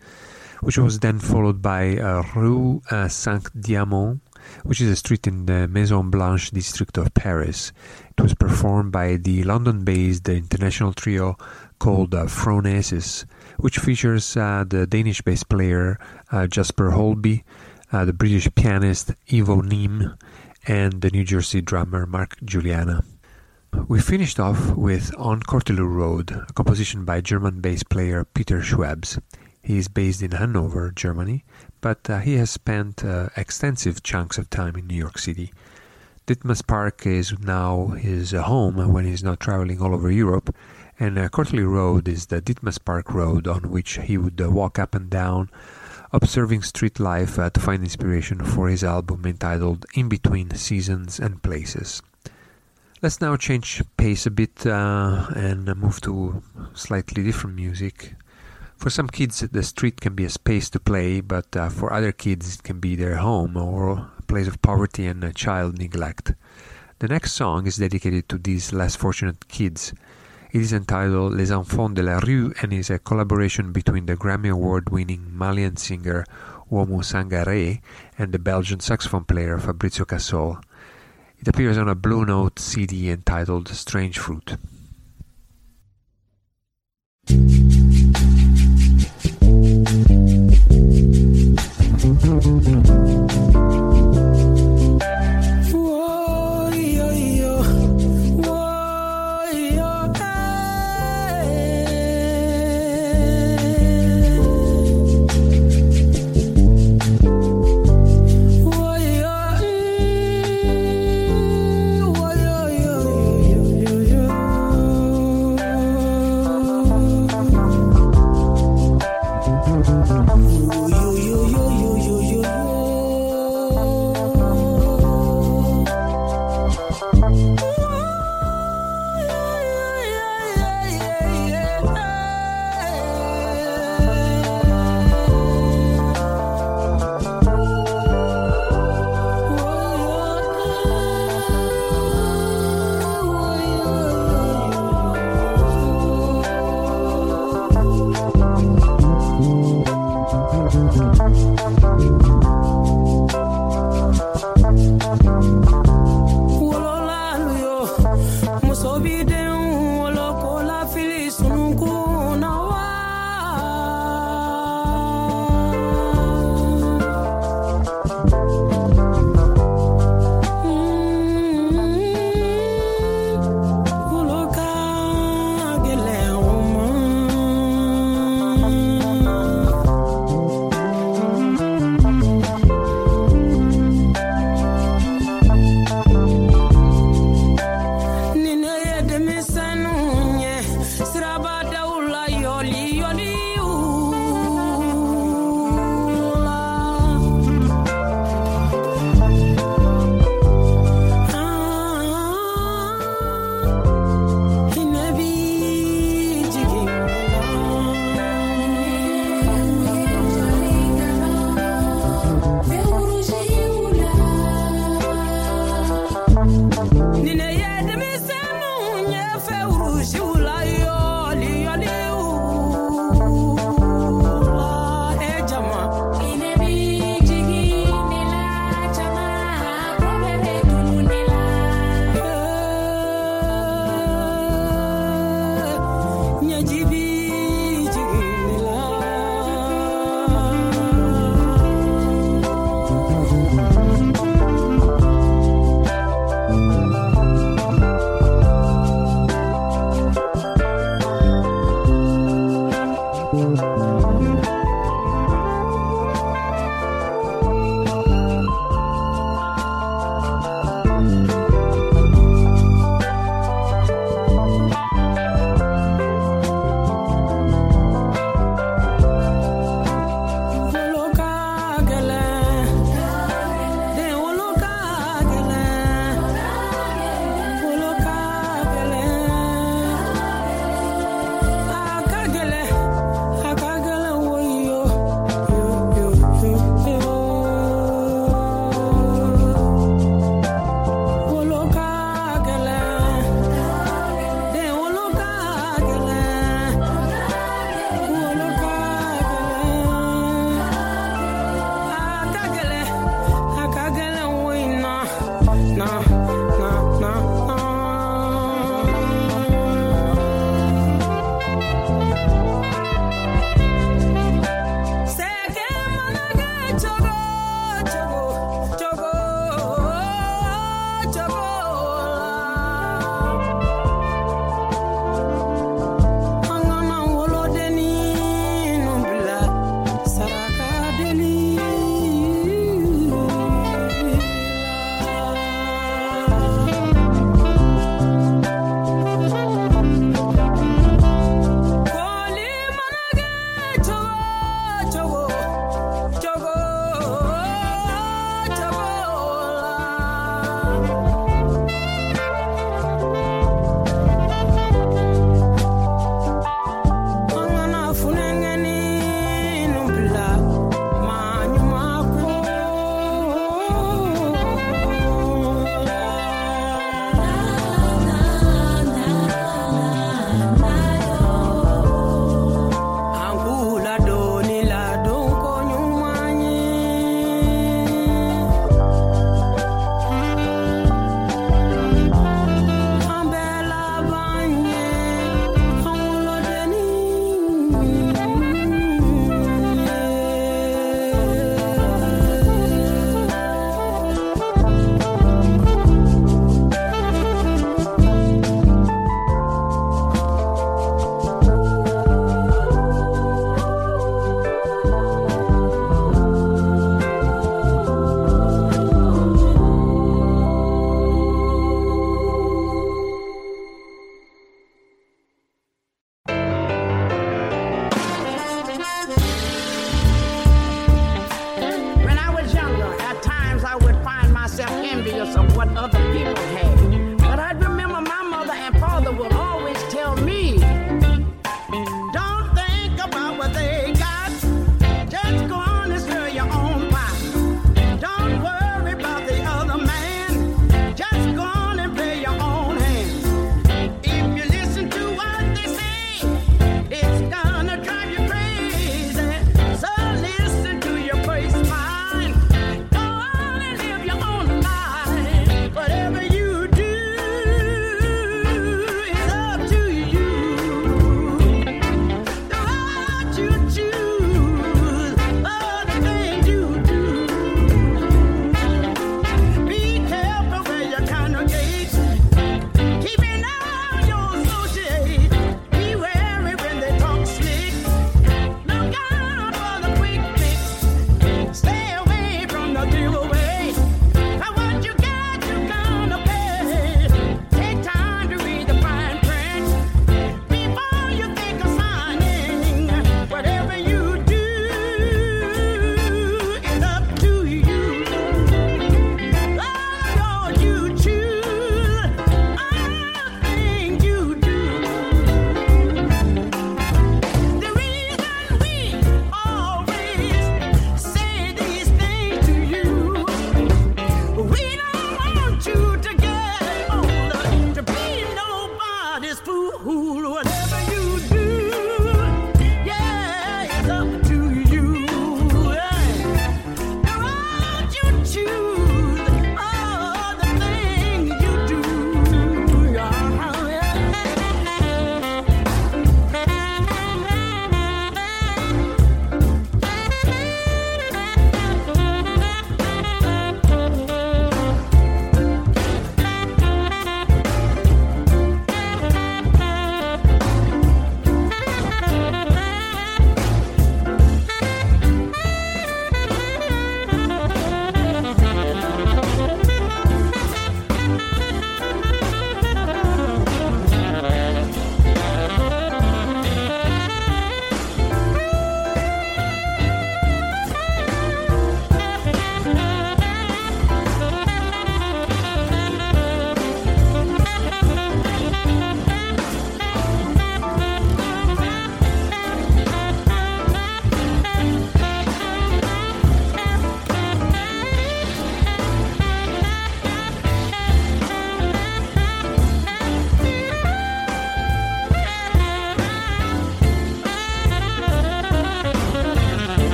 which 0.60 0.78
was 0.78 1.00
then 1.00 1.18
followed 1.18 1.60
by 1.60 1.96
uh, 1.96 2.22
Rue 2.36 2.82
uh, 2.90 3.08
Cinq 3.08 3.50
Diamants, 3.54 4.20
which 4.62 4.80
is 4.80 4.90
a 4.90 4.96
street 4.96 5.26
in 5.26 5.46
the 5.46 5.66
Maison 5.66 6.08
Blanche 6.08 6.52
district 6.52 6.96
of 6.96 7.12
Paris. 7.14 7.72
It 8.16 8.22
was 8.22 8.34
performed 8.34 8.92
by 8.92 9.16
the 9.16 9.42
London-based 9.42 10.28
international 10.28 10.92
trio 10.92 11.36
called 11.80 12.14
uh, 12.14 12.26
Phronesis, 12.26 13.24
which 13.60 13.78
features 13.78 14.36
uh, 14.36 14.64
the 14.66 14.86
Danish 14.86 15.22
bass 15.22 15.42
player 15.42 15.98
uh, 16.32 16.46
Jasper 16.46 16.90
Høiby, 16.92 17.44
uh, 17.92 18.04
the 18.04 18.12
British 18.12 18.48
pianist 18.54 19.12
Ivo 19.32 19.62
Neame, 19.62 20.16
and 20.66 21.00
the 21.00 21.10
New 21.10 21.24
Jersey 21.24 21.60
drummer 21.60 22.06
Mark 22.06 22.38
Guiliana. 22.40 23.04
We 23.86 24.00
finished 24.00 24.40
off 24.40 24.70
with 24.76 25.14
On 25.16 25.40
Cortelyou 25.40 25.86
Road, 25.86 26.30
a 26.48 26.52
composition 26.52 27.04
by 27.04 27.20
German 27.20 27.60
bass 27.60 27.82
player 27.82 28.24
Peter 28.24 28.60
Schwebs. 28.60 29.20
He 29.62 29.78
is 29.78 29.88
based 29.88 30.22
in 30.22 30.32
Hanover, 30.32 30.90
Germany, 30.90 31.44
but 31.80 32.08
uh, 32.10 32.18
he 32.18 32.34
has 32.34 32.50
spent 32.50 33.04
uh, 33.04 33.28
extensive 33.36 34.02
chunks 34.02 34.38
of 34.38 34.50
time 34.50 34.76
in 34.76 34.86
New 34.86 34.96
York 34.96 35.18
City. 35.18 35.52
Ditmas 36.26 36.66
Park 36.66 37.06
is 37.06 37.38
now 37.38 37.88
his 37.88 38.32
home 38.32 38.92
when 38.92 39.04
he's 39.04 39.22
not 39.22 39.40
traveling 39.40 39.80
all 39.80 39.94
over 39.94 40.10
Europe, 40.10 40.54
and 41.00 41.18
uh, 41.18 41.30
Cortelyou 41.30 41.66
Road 41.66 42.06
is 42.06 42.26
the 42.26 42.42
Ditmas 42.42 42.78
Park 42.78 43.12
road 43.12 43.48
on 43.48 43.70
which 43.70 43.98
he 43.98 44.18
would 44.18 44.38
uh, 44.38 44.50
walk 44.50 44.78
up 44.78 44.94
and 44.94 45.08
down 45.08 45.50
observing 46.12 46.62
street 46.62 47.00
life 47.00 47.38
uh, 47.38 47.48
to 47.48 47.58
find 47.58 47.82
inspiration 47.82 48.44
for 48.44 48.68
his 48.68 48.84
album 48.84 49.24
entitled 49.24 49.86
In 49.94 50.10
Between 50.10 50.50
Seasons 50.54 51.18
and 51.18 51.42
Places. 51.42 52.02
Let's 53.00 53.20
now 53.20 53.36
change 53.36 53.82
pace 53.96 54.26
a 54.26 54.30
bit 54.30 54.66
uh, 54.66 55.26
and 55.34 55.74
move 55.74 56.02
to 56.02 56.42
slightly 56.74 57.22
different 57.22 57.56
music. 57.56 58.14
For 58.76 58.90
some 58.90 59.08
kids, 59.08 59.40
the 59.40 59.62
street 59.62 60.02
can 60.02 60.14
be 60.14 60.26
a 60.26 60.30
space 60.30 60.68
to 60.70 60.80
play, 60.80 61.22
but 61.22 61.56
uh, 61.56 61.70
for 61.70 61.94
other 61.94 62.12
kids, 62.12 62.56
it 62.56 62.62
can 62.62 62.78
be 62.78 62.94
their 62.94 63.16
home 63.16 63.56
or 63.56 63.92
a 63.92 64.22
place 64.28 64.48
of 64.48 64.60
poverty 64.60 65.06
and 65.06 65.34
child 65.34 65.78
neglect. 65.78 66.34
The 66.98 67.08
next 67.08 67.32
song 67.32 67.66
is 67.66 67.78
dedicated 67.78 68.28
to 68.28 68.36
these 68.36 68.74
less 68.74 68.96
fortunate 68.96 69.48
kids. 69.48 69.94
It 70.52 70.62
is 70.62 70.72
entitled 70.72 71.34
Les 71.34 71.52
Enfants 71.52 71.94
de 71.94 72.02
la 72.02 72.18
Rue 72.18 72.52
and 72.60 72.72
is 72.72 72.90
a 72.90 72.98
collaboration 72.98 73.70
between 73.70 74.06
the 74.06 74.16
Grammy 74.16 74.50
Award 74.50 74.90
winning 74.90 75.30
Malian 75.30 75.76
singer 75.76 76.24
Oumou 76.72 77.04
Sangaré 77.04 77.80
and 78.18 78.32
the 78.32 78.40
Belgian 78.40 78.80
saxophone 78.80 79.22
player 79.22 79.58
Fabrizio 79.58 80.04
Cassol. 80.04 80.58
It 81.38 81.46
appears 81.46 81.78
on 81.78 81.88
a 81.88 81.94
Blue 81.94 82.24
Note 82.24 82.58
CD 82.58 83.10
entitled 83.10 83.68
Strange 83.68 84.18
Fruit. 84.18 84.56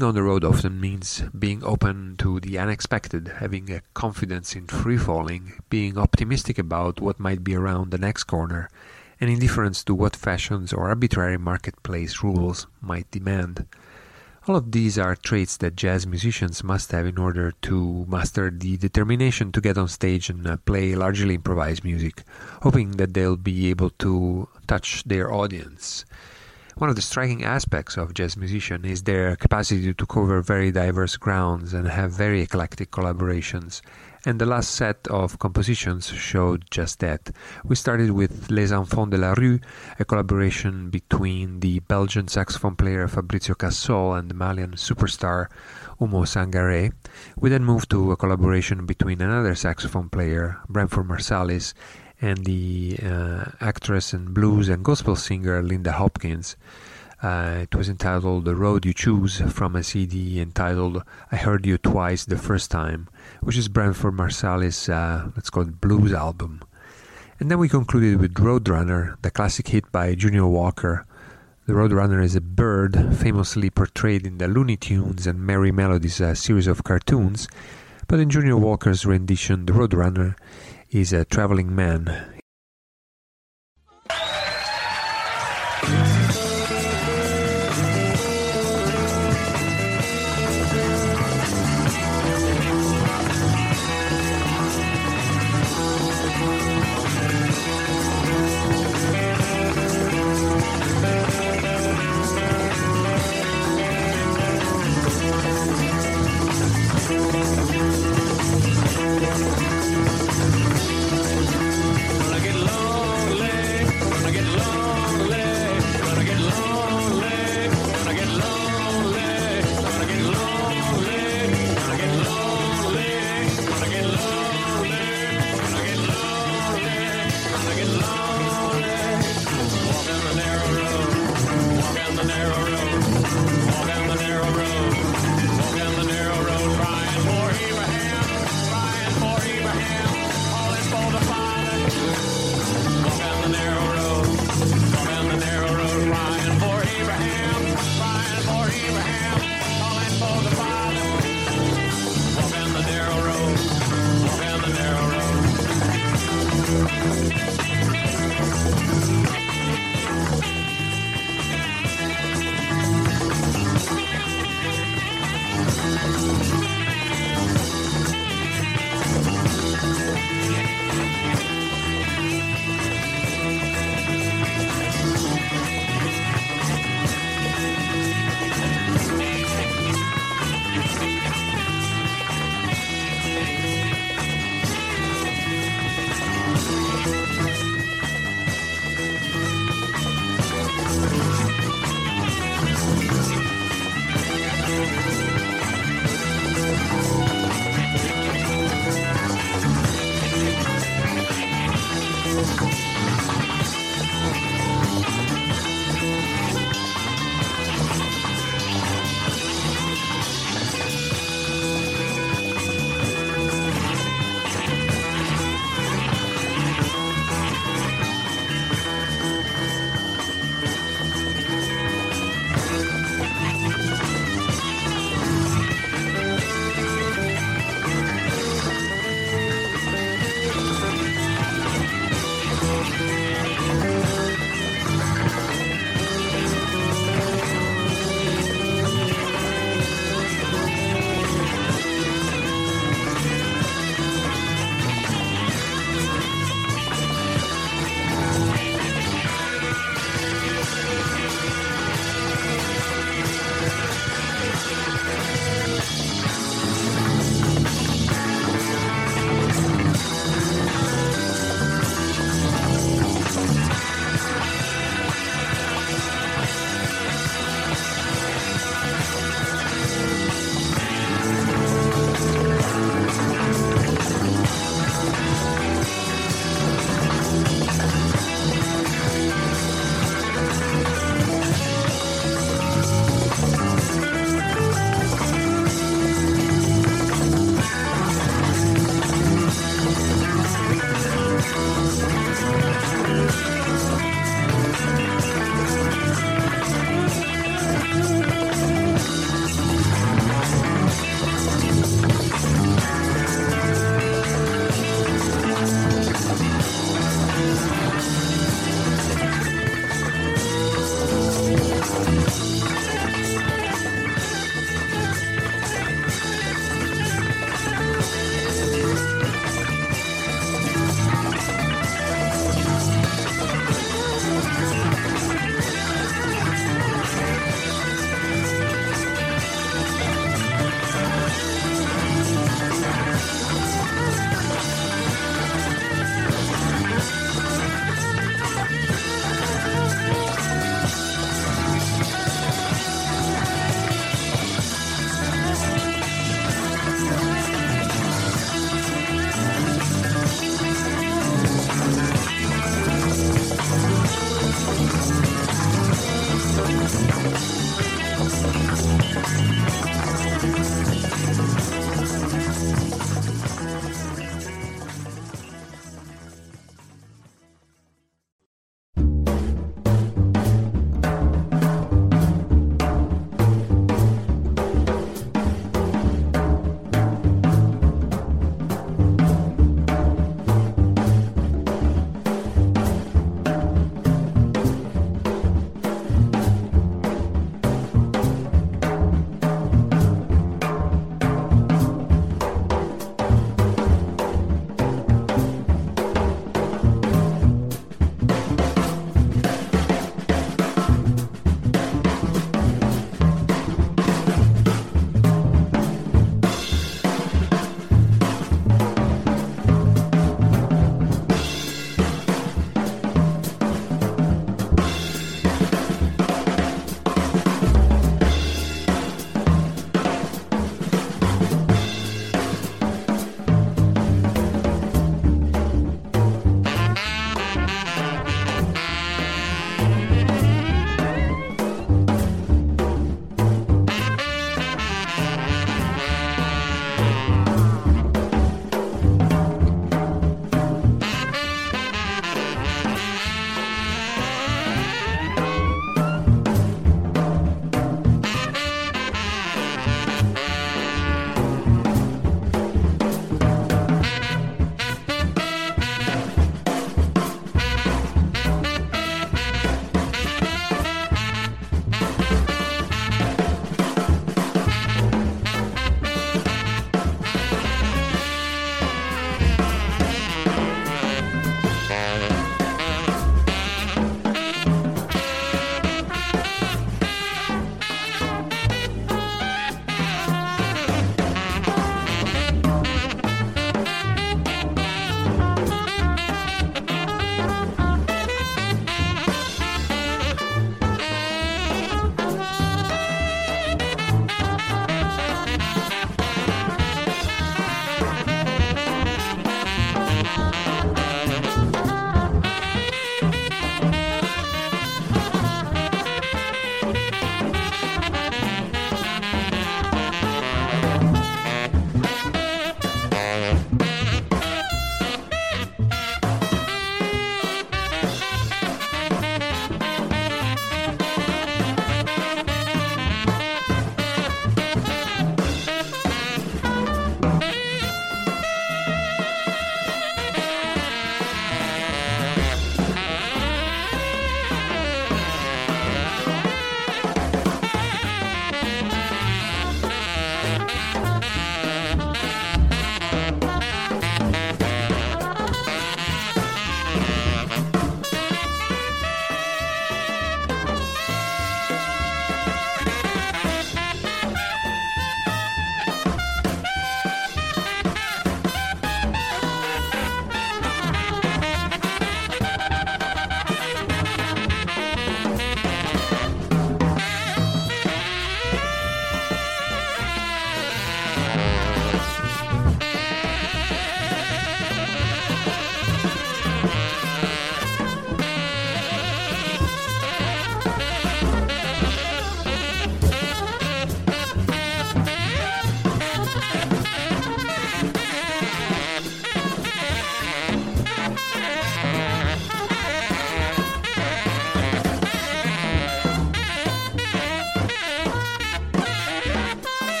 Being 0.00 0.08
on 0.08 0.14
the 0.14 0.22
road 0.22 0.44
often 0.44 0.80
means 0.80 1.24
being 1.38 1.62
open 1.62 2.14
to 2.20 2.40
the 2.40 2.58
unexpected, 2.58 3.34
having 3.36 3.70
a 3.70 3.82
confidence 3.92 4.56
in 4.56 4.66
free 4.66 4.96
falling, 4.96 5.60
being 5.68 5.98
optimistic 5.98 6.58
about 6.58 7.02
what 7.02 7.20
might 7.20 7.44
be 7.44 7.54
around 7.54 7.90
the 7.90 7.98
next 7.98 8.24
corner, 8.24 8.70
and 9.20 9.28
indifference 9.28 9.84
to 9.84 9.94
what 9.94 10.16
fashions 10.16 10.72
or 10.72 10.88
arbitrary 10.88 11.36
marketplace 11.36 12.22
rules 12.22 12.66
might 12.80 13.10
demand. 13.10 13.66
All 14.48 14.56
of 14.56 14.72
these 14.72 14.98
are 14.98 15.14
traits 15.14 15.58
that 15.58 15.76
jazz 15.76 16.06
musicians 16.06 16.64
must 16.64 16.92
have 16.92 17.04
in 17.04 17.18
order 17.18 17.52
to 17.60 18.06
master 18.08 18.50
the 18.50 18.78
determination 18.78 19.52
to 19.52 19.60
get 19.60 19.76
on 19.76 19.88
stage 19.88 20.30
and 20.30 20.46
uh, 20.46 20.56
play 20.64 20.94
largely 20.94 21.34
improvised 21.34 21.84
music, 21.84 22.22
hoping 22.62 22.92
that 22.92 23.12
they'll 23.12 23.36
be 23.36 23.68
able 23.68 23.90
to 23.98 24.48
touch 24.66 25.04
their 25.04 25.30
audience. 25.30 26.06
One 26.80 26.88
of 26.88 26.96
the 26.96 27.02
striking 27.02 27.44
aspects 27.44 27.98
of 27.98 28.14
jazz 28.14 28.38
musician 28.38 28.86
is 28.86 29.02
their 29.02 29.36
capacity 29.36 29.92
to 29.92 30.06
cover 30.06 30.40
very 30.40 30.72
diverse 30.72 31.18
grounds 31.18 31.74
and 31.74 31.86
have 31.86 32.10
very 32.12 32.40
eclectic 32.40 32.90
collaborations. 32.90 33.82
And 34.24 34.40
the 34.40 34.46
last 34.46 34.70
set 34.70 35.06
of 35.08 35.38
compositions 35.38 36.06
showed 36.06 36.64
just 36.70 37.00
that. 37.00 37.32
We 37.64 37.76
started 37.76 38.12
with 38.12 38.50
Les 38.50 38.72
Enfants 38.72 39.10
de 39.10 39.18
la 39.18 39.34
Rue, 39.34 39.60
a 39.98 40.06
collaboration 40.06 40.88
between 40.88 41.60
the 41.60 41.80
Belgian 41.80 42.28
saxophone 42.28 42.76
player 42.76 43.06
Fabrizio 43.08 43.54
Cassol 43.54 44.14
and 44.14 44.30
the 44.30 44.34
Malian 44.34 44.72
superstar 44.72 45.48
Oumou 46.00 46.24
Sangaré. 46.24 46.94
We 47.36 47.50
then 47.50 47.62
moved 47.62 47.90
to 47.90 48.10
a 48.10 48.16
collaboration 48.16 48.86
between 48.86 49.20
another 49.20 49.54
saxophone 49.54 50.08
player, 50.08 50.56
Branford 50.66 51.08
Marsalis, 51.08 51.74
and 52.20 52.44
the 52.44 52.98
uh, 53.02 53.44
actress 53.60 54.12
and 54.12 54.34
blues 54.34 54.68
and 54.68 54.84
gospel 54.84 55.16
singer 55.16 55.62
Linda 55.62 55.92
Hopkins. 55.92 56.56
Uh, 57.22 57.58
it 57.62 57.74
was 57.74 57.88
entitled 57.88 58.46
The 58.46 58.54
Road 58.54 58.86
You 58.86 58.94
Choose 58.94 59.40
from 59.52 59.76
a 59.76 59.82
CD 59.82 60.40
entitled 60.40 61.02
I 61.30 61.36
Heard 61.36 61.66
You 61.66 61.76
Twice 61.76 62.24
the 62.24 62.38
First 62.38 62.70
Time, 62.70 63.08
which 63.40 63.58
is 63.58 63.68
Branford 63.68 64.14
Marsalis' 64.14 64.88
uh, 64.88 65.30
let's 65.36 65.50
call 65.50 65.64
it 65.64 65.80
blues 65.80 66.12
album. 66.12 66.62
And 67.38 67.50
then 67.50 67.58
we 67.58 67.68
concluded 67.68 68.20
with 68.20 68.34
Roadrunner, 68.34 69.16
the 69.22 69.30
classic 69.30 69.68
hit 69.68 69.90
by 69.92 70.14
Junior 70.14 70.46
Walker. 70.46 71.06
The 71.66 71.72
Roadrunner 71.74 72.22
is 72.22 72.36
a 72.36 72.40
bird 72.40 73.16
famously 73.16 73.70
portrayed 73.70 74.26
in 74.26 74.38
the 74.38 74.48
Looney 74.48 74.76
Tunes 74.76 75.26
and 75.26 75.40
Merrie 75.40 75.72
Melodies 75.72 76.20
uh, 76.20 76.34
series 76.34 76.66
of 76.66 76.84
cartoons, 76.84 77.48
but 78.08 78.18
in 78.18 78.28
Junior 78.28 78.56
Walker's 78.56 79.06
rendition, 79.06 79.66
the 79.66 79.72
Roadrunner 79.72 80.36
is 80.90 81.12
a 81.12 81.24
traveling 81.24 81.74
man. 81.74 82.39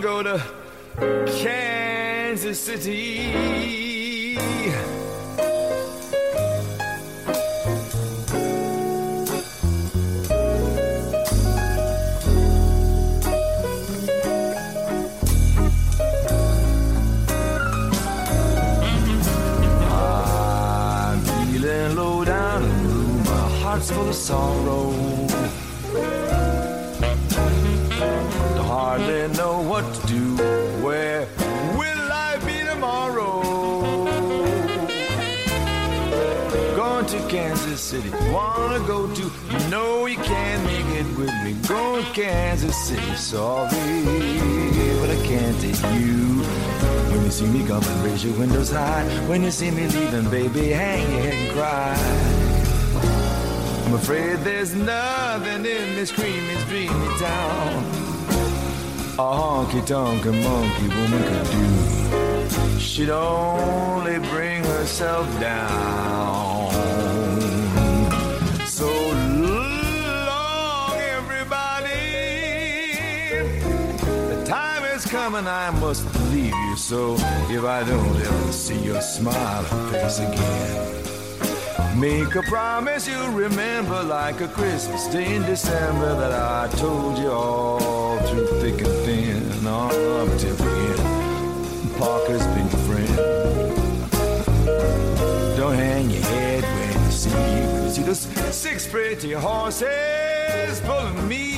Go 0.00 0.22
to 0.22 0.47
high. 48.78 49.04
When 49.28 49.42
you 49.42 49.50
see 49.50 49.70
me 49.70 49.86
leaving, 49.88 50.30
baby, 50.30 50.68
hang 50.70 51.10
your 51.12 51.20
head 51.20 51.34
and 51.34 51.50
cry. 51.56 51.96
I'm 53.86 53.94
afraid 53.94 54.36
there's 54.44 54.74
nothing 54.74 55.64
in 55.66 55.94
this 55.96 56.12
creamy, 56.12 56.56
dreamy 56.68 57.08
town 57.18 58.08
a 59.18 59.20
honky 59.20 59.84
tonk 59.84 60.24
monkey 60.24 60.88
woman 60.94 61.22
could 61.24 61.50
do. 61.50 62.78
She'd 62.78 63.10
only 63.10 64.20
bring 64.30 64.62
herself 64.62 65.26
down. 65.40 66.70
So 68.64 68.86
long, 69.42 70.94
everybody. 71.18 72.12
The 74.28 74.44
time 74.46 74.84
is 74.84 75.04
coming, 75.04 75.48
I 75.48 75.70
must. 75.70 76.07
So 76.88 77.16
if 77.50 77.64
I 77.64 77.84
don't 77.84 78.16
ever 78.16 78.50
see 78.50 78.78
your 78.78 79.02
smiling 79.02 79.92
face 79.92 80.20
again, 80.20 82.00
make 82.00 82.34
a 82.34 82.40
promise 82.44 83.06
you'll 83.06 83.28
remember 83.28 84.02
like 84.04 84.40
a 84.40 84.48
Christmas 84.48 85.06
day 85.08 85.34
in 85.34 85.42
December 85.42 86.16
that 86.16 86.32
I 86.32 86.66
told 86.78 87.18
you 87.18 87.30
all 87.30 88.18
through 88.20 88.46
thick 88.62 88.80
and 88.80 88.96
thin, 89.04 89.66
all 89.66 89.92
up 89.92 90.38
to 90.38 90.46
the 90.46 90.64
end. 90.64 91.98
Parker's 91.98 92.46
been 92.54 92.66
your 92.70 92.82
friend. 92.88 93.16
Don't 95.58 95.74
hang 95.74 96.08
your 96.08 96.22
head 96.22 96.64
when 96.64 97.04
you 97.04 97.10
see 97.10 97.28
you 97.28 97.90
see 97.90 98.02
those 98.02 98.26
six 98.56 98.86
pretty 98.86 99.32
horses 99.32 100.80
pulling 100.86 101.28
me. 101.28 101.48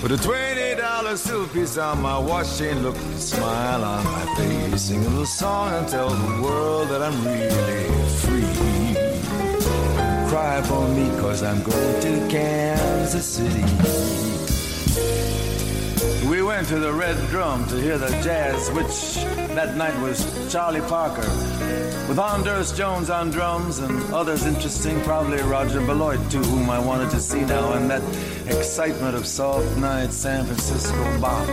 for 0.00 0.08
the 0.08 0.16
20 0.16 0.69
the 1.10 1.16
silkies 1.16 1.76
on 1.82 2.00
my 2.00 2.16
wash 2.16 2.58
chain, 2.58 2.84
look, 2.84 2.94
smile 3.16 3.82
on 3.82 4.04
my 4.04 4.34
face. 4.36 4.82
Sing 4.82 5.04
a 5.04 5.08
little 5.08 5.26
song 5.26 5.72
and 5.74 5.88
tell 5.88 6.08
the 6.08 6.40
world 6.40 6.88
that 6.88 7.02
I'm 7.02 7.24
really 7.24 7.88
free. 8.22 8.44
Cry 10.28 10.62
for 10.62 10.86
me, 10.88 11.08
cause 11.20 11.42
I'm 11.42 11.60
going 11.64 12.00
to 12.02 12.28
Kansas 12.28 13.26
City. 13.26 13.64
We 16.28 16.42
went 16.42 16.68
to 16.68 16.78
the 16.78 16.92
Red 16.92 17.16
Drum 17.28 17.66
to 17.70 17.80
hear 17.80 17.98
the 17.98 18.10
jazz, 18.22 18.70
which 18.70 19.24
that 19.56 19.76
night 19.76 20.00
was 20.00 20.18
Charlie 20.52 20.80
Parker, 20.82 21.28
with 22.08 22.20
Anders 22.20 22.70
Jones 22.70 23.10
on 23.10 23.30
drums 23.30 23.80
and 23.80 24.14
others 24.14 24.46
interesting, 24.46 25.00
probably 25.00 25.42
Roger 25.42 25.80
Beloit, 25.80 26.20
too, 26.30 26.38
whom 26.38 26.70
I 26.70 26.78
wanted 26.78 27.10
to 27.10 27.20
see 27.20 27.40
now, 27.40 27.72
and 27.72 27.90
that 27.90 28.02
excitement 28.50 29.14
of 29.14 29.26
soft 29.26 29.76
night 29.76 30.12
San 30.12 30.44
Francisco 30.44 31.20
bop. 31.20 31.48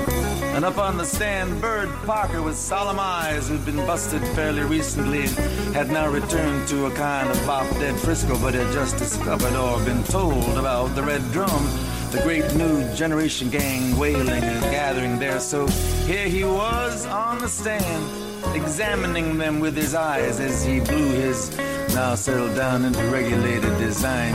And 0.56 0.66
up 0.66 0.78
on 0.78 0.98
the 0.98 1.06
stand, 1.06 1.62
Bird 1.62 1.90
Parker 2.06 2.42
with 2.42 2.58
solemn 2.58 3.00
eyes, 3.00 3.48
who'd 3.48 3.66
been 3.66 3.86
busted 3.86 4.22
fairly 4.36 4.64
recently, 4.64 5.28
had 5.74 5.90
now 5.90 6.10
returned 6.10 6.68
to 6.70 6.86
a 6.88 6.92
kind 6.92 7.30
of 7.30 7.46
bop 7.46 7.70
dead 7.80 8.00
Frisco, 8.00 8.38
but 8.40 8.54
had 8.54 8.72
just 8.74 8.98
discovered 8.98 9.54
or 9.56 9.84
been 9.86 10.04
told 10.06 10.58
about 10.58 10.96
the 10.96 11.04
Red 11.04 11.22
Drum 11.32 11.66
the 12.12 12.22
great 12.24 12.56
new 12.56 12.96
generation 12.96 13.50
gang 13.50 13.98
wailing 13.98 14.44
and 14.44 14.62
gathering 14.72 15.20
there. 15.20 15.40
So 15.40 15.68
here 16.08 16.28
he 16.28 16.44
was 16.44 17.06
on 17.06 17.40
the 17.40 17.50
stand, 17.50 18.56
examining 18.56 19.38
them 19.38 19.60
with 19.60 19.76
his 19.76 19.94
eyes 19.94 20.40
as 20.40 20.64
he 20.64 20.80
blew 20.80 21.10
his 21.10 21.56
now 21.94 22.16
settled 22.16 22.56
down 22.56 22.86
into 22.86 23.04
regulated 23.08 23.78
design 23.78 24.34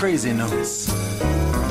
crazy 0.00 0.32
notes. 0.32 1.09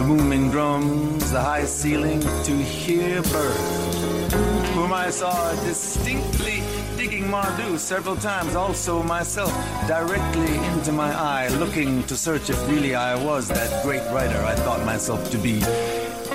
Booming 0.10 0.50
drums, 0.50 1.32
the 1.32 1.40
high 1.40 1.66
ceiling 1.66 2.20
to 2.20 2.58
hear 2.58 3.22
birds, 3.22 4.34
whom 4.74 4.92
I 4.92 5.12
saw 5.12 5.54
distinctly 5.64 6.64
digging 6.98 7.26
Mardou 7.26 7.78
several 7.78 8.16
times, 8.16 8.56
also 8.56 9.04
myself, 9.04 9.54
directly 9.88 10.56
into 10.70 10.92
my 10.92 11.14
eye, 11.14 11.50
looking 11.60 12.02
to 12.08 12.18
search 12.18 12.50
if 12.50 12.58
really 12.68 12.96
I 12.96 13.24
was 13.24 13.50
that 13.50 13.84
great 13.84 14.02
writer 14.12 14.44
I 14.44 14.56
thought 14.56 14.84
myself 14.84 15.30
to 15.30 15.38
be. 15.38 15.62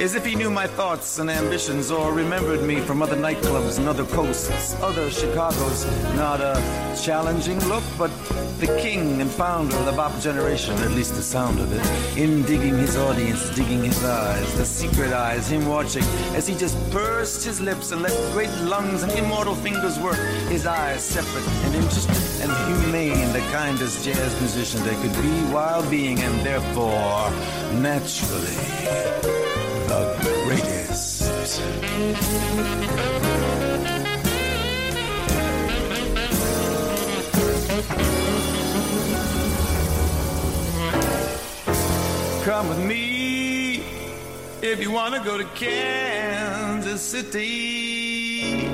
As 0.00 0.16
if 0.16 0.26
he 0.26 0.34
knew 0.34 0.50
my 0.50 0.66
thoughts 0.66 1.18
and 1.20 1.30
ambitions 1.30 1.90
or 1.90 2.12
remembered 2.12 2.62
me 2.62 2.80
from 2.80 3.00
other 3.00 3.16
nightclubs 3.16 3.78
and 3.78 3.88
other 3.88 4.04
coasts, 4.04 4.74
other 4.82 5.08
Chicagos. 5.08 5.86
Not 6.16 6.40
a 6.40 6.60
challenging 7.00 7.60
look, 7.68 7.84
but 7.96 8.10
the 8.58 8.66
king 8.82 9.20
and 9.20 9.30
founder 9.30 9.76
of 9.76 9.86
the 9.86 9.92
bop 9.92 10.20
generation, 10.20 10.74
at 10.78 10.90
least 10.90 11.14
the 11.14 11.22
sound 11.22 11.60
of 11.60 11.72
it. 11.72 12.18
In 12.18 12.42
digging 12.42 12.76
his 12.76 12.96
audience, 12.96 13.48
digging 13.50 13.84
his 13.84 14.04
eyes, 14.04 14.52
the 14.56 14.64
secret 14.64 15.12
eyes, 15.12 15.48
him 15.48 15.66
watching 15.66 16.04
as 16.34 16.46
he 16.48 16.56
just 16.56 16.76
pursed 16.90 17.44
his 17.44 17.60
lips 17.60 17.92
and 17.92 18.02
let 18.02 18.12
great 18.32 18.54
lungs 18.62 19.04
and 19.04 19.12
immortal 19.12 19.54
fingers 19.54 19.98
work. 20.00 20.18
His 20.48 20.66
eyes 20.66 21.04
separate 21.04 21.46
and 21.66 21.74
interested 21.76 22.16
and 22.42 22.52
humane, 22.66 23.32
the 23.32 23.40
kindest 23.52 24.04
jazz 24.04 24.40
musician 24.40 24.82
they 24.82 24.96
could 24.96 25.14
be 25.22 25.52
while 25.52 25.88
being, 25.88 26.18
and 26.20 26.44
therefore, 26.44 27.30
naturally 27.80 29.33
the 29.88 30.02
greatest. 30.46 31.22
Come 42.44 42.68
with 42.68 42.78
me 42.78 43.82
if 44.62 44.80
you 44.80 44.90
want 44.90 45.14
to 45.14 45.20
go 45.20 45.38
to 45.38 45.44
Kansas 45.54 47.00
City. 47.00 48.68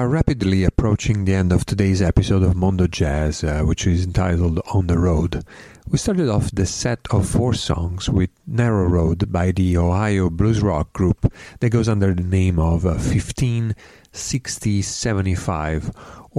Are 0.00 0.08
rapidly 0.08 0.64
approaching 0.64 1.26
the 1.26 1.34
end 1.34 1.52
of 1.52 1.66
today's 1.66 2.00
episode 2.00 2.42
of 2.42 2.56
Mondo 2.56 2.86
Jazz, 2.86 3.44
uh, 3.44 3.60
which 3.64 3.86
is 3.86 4.06
entitled 4.06 4.58
On 4.72 4.86
the 4.86 4.98
Road. 4.98 5.44
We 5.90 5.98
started 5.98 6.30
off 6.30 6.50
the 6.52 6.64
set 6.64 7.00
of 7.10 7.28
four 7.28 7.52
songs 7.52 8.08
with 8.08 8.30
Narrow 8.46 8.86
Road 8.86 9.30
by 9.30 9.50
the 9.50 9.76
Ohio 9.76 10.30
blues 10.30 10.62
rock 10.62 10.94
group 10.94 11.30
that 11.60 11.68
goes 11.68 11.86
under 11.86 12.14
the 12.14 12.22
name 12.22 12.58
of 12.58 12.86
uh, 12.86 12.96
156075, 12.96 15.90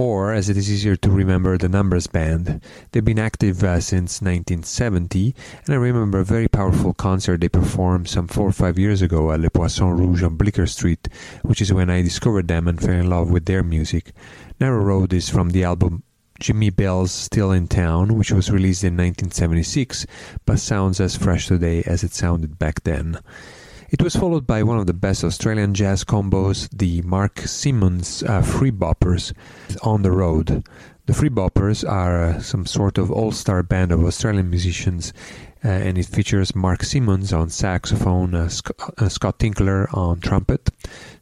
or 0.02 0.32
as 0.32 0.48
it 0.48 0.56
is 0.56 0.68
easier 0.68 0.96
to 0.96 1.10
remember, 1.10 1.56
the 1.56 1.68
Numbers 1.68 2.08
Band. 2.08 2.60
They've 2.90 3.04
been 3.04 3.20
active 3.20 3.62
uh, 3.62 3.78
since 3.78 4.20
1970, 4.20 5.32
and 5.64 5.74
I 5.74 5.78
remember 5.78 6.18
a 6.18 6.24
very 6.24 6.48
powerful 6.48 6.92
concert 6.92 7.40
they 7.40 7.48
performed 7.48 8.08
some 8.08 8.26
four 8.26 8.48
or 8.48 8.52
five 8.52 8.80
years 8.80 9.00
ago 9.00 9.30
at 9.30 9.38
Le 9.38 9.48
Poisson 9.48 9.96
Rouge 9.96 10.24
on 10.24 10.34
Bleecker 10.36 10.66
Street, 10.66 11.08
which 11.42 11.62
is 11.62 11.72
when 11.72 11.88
I 11.88 12.02
discovered 12.02 12.48
them 12.48 12.66
and 12.66 12.80
fell 12.80 12.90
in 12.90 13.08
love 13.08 13.30
with 13.30 13.44
their 13.44 13.62
music. 13.62 14.10
Narrow 14.58 14.82
Road 14.82 15.12
is 15.12 15.28
from 15.28 15.50
the 15.50 15.62
album 15.62 16.02
Jimmy 16.40 16.70
Bell's 16.70 17.12
Still 17.12 17.52
in 17.52 17.68
Town, 17.68 18.18
which 18.18 18.32
was 18.32 18.50
released 18.50 18.82
in 18.82 18.94
1976, 18.94 20.04
but 20.44 20.58
sounds 20.58 20.98
as 20.98 21.16
fresh 21.16 21.46
today 21.46 21.84
as 21.86 22.02
it 22.02 22.12
sounded 22.12 22.58
back 22.58 22.82
then. 22.82 23.20
It 23.92 24.02
was 24.02 24.16
followed 24.16 24.46
by 24.46 24.62
one 24.62 24.78
of 24.78 24.86
the 24.86 24.94
best 24.94 25.22
Australian 25.22 25.74
jazz 25.74 26.02
combos, 26.02 26.66
the 26.72 27.02
Mark 27.02 27.40
Simmonds 27.40 28.22
uh, 28.22 28.40
Free 28.40 28.70
Boppers, 28.70 29.34
On 29.82 30.00
the 30.00 30.10
Road. 30.10 30.66
The 31.04 31.12
Free 31.12 31.28
Boppers 31.28 31.86
are 31.86 32.22
uh, 32.24 32.40
some 32.40 32.64
sort 32.64 32.96
of 32.96 33.10
all 33.10 33.32
star 33.32 33.62
band 33.62 33.92
of 33.92 34.02
Australian 34.02 34.48
musicians, 34.48 35.12
uh, 35.62 35.68
and 35.68 35.98
it 35.98 36.06
features 36.06 36.54
Mark 36.54 36.84
Simmonds 36.84 37.34
on 37.34 37.50
saxophone, 37.50 38.34
uh, 38.34 38.48
Sc- 38.48 38.70
uh, 38.96 39.10
Scott 39.10 39.38
Tinkler 39.38 39.90
on 39.92 40.20
trumpet, 40.20 40.70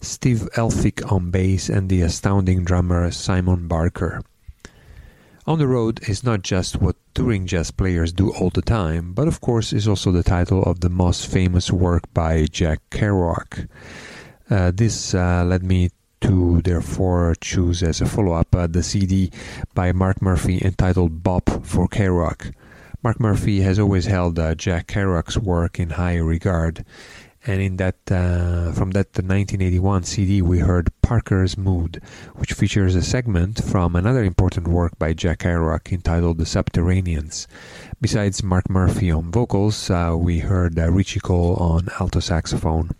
Steve 0.00 0.48
Elphick 0.54 1.10
on 1.10 1.32
bass, 1.32 1.68
and 1.68 1.88
the 1.88 2.02
astounding 2.02 2.62
drummer 2.62 3.10
Simon 3.10 3.66
Barker. 3.66 4.22
On 5.50 5.58
the 5.58 5.66
Road 5.66 6.08
is 6.08 6.22
not 6.22 6.42
just 6.42 6.80
what 6.80 6.94
touring 7.12 7.44
jazz 7.44 7.72
players 7.72 8.12
do 8.12 8.32
all 8.34 8.50
the 8.50 8.62
time, 8.62 9.12
but 9.12 9.26
of 9.26 9.40
course 9.40 9.72
is 9.72 9.88
also 9.88 10.12
the 10.12 10.22
title 10.22 10.62
of 10.62 10.78
the 10.78 10.88
most 10.88 11.26
famous 11.26 11.72
work 11.72 12.04
by 12.14 12.46
Jack 12.46 12.78
Kerouac. 12.90 13.68
Uh, 14.48 14.70
this 14.72 15.12
uh, 15.12 15.42
led 15.44 15.64
me 15.64 15.90
to 16.20 16.62
therefore 16.62 17.34
choose 17.40 17.82
as 17.82 18.00
a 18.00 18.06
follow 18.06 18.34
up 18.34 18.54
uh, 18.54 18.68
the 18.68 18.84
CD 18.84 19.32
by 19.74 19.90
Mark 19.90 20.22
Murphy 20.22 20.62
entitled 20.64 21.24
Bop 21.24 21.50
for 21.66 21.88
Kerouac. 21.88 22.54
Mark 23.02 23.18
Murphy 23.18 23.62
has 23.62 23.80
always 23.80 24.06
held 24.06 24.38
uh, 24.38 24.54
Jack 24.54 24.86
Kerouac's 24.86 25.36
work 25.36 25.80
in 25.80 25.90
high 25.90 26.18
regard, 26.18 26.84
and 27.46 27.62
in 27.62 27.76
that 27.76 27.96
uh, 28.10 28.72
from 28.72 28.90
that 28.90 29.08
1981 29.16 30.04
CD 30.04 30.42
we 30.42 30.58
heard 30.58 30.90
Parker's 31.02 31.56
Mood, 31.56 32.02
which 32.34 32.52
features 32.52 32.94
a 32.94 33.02
segment 33.02 33.64
from 33.64 33.96
another 33.96 34.24
important 34.24 34.68
work 34.68 34.98
by 34.98 35.12
Jack 35.12 35.40
Kerouac 35.40 35.90
entitled 35.92 36.38
The 36.38 36.44
Subterraneans. 36.44 37.46
Besides 38.00 38.42
Mark 38.42 38.68
Murphy 38.68 39.10
on 39.10 39.30
vocals, 39.30 39.90
uh, 39.90 40.14
we 40.18 40.40
heard 40.40 40.78
uh, 40.78 40.90
Richie 40.90 41.20
Cole 41.20 41.56
on 41.56 41.88
alto 41.98 42.20
saxophone. 42.20 42.90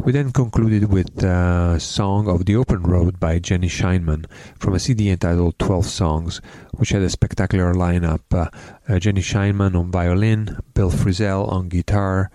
We 0.00 0.12
then 0.12 0.32
concluded 0.32 0.92
with 0.92 1.22
uh, 1.22 1.78
Song 1.78 2.28
of 2.28 2.44
the 2.44 2.56
Open 2.56 2.82
Road 2.82 3.20
by 3.20 3.38
Jenny 3.38 3.68
Scheinman 3.68 4.26
from 4.58 4.74
a 4.74 4.78
CD 4.78 5.08
entitled 5.08 5.58
12 5.58 5.86
Songs, 5.86 6.40
which 6.72 6.90
had 6.90 7.02
a 7.02 7.08
spectacular 7.08 7.72
lineup. 7.72 8.20
Uh, 8.32 8.50
uh, 8.88 8.98
Jenny 8.98 9.22
Scheinman 9.22 9.74
on 9.74 9.90
violin, 9.90 10.58
Bill 10.74 10.90
Frisell 10.90 11.48
on 11.50 11.68
guitar, 11.68 12.30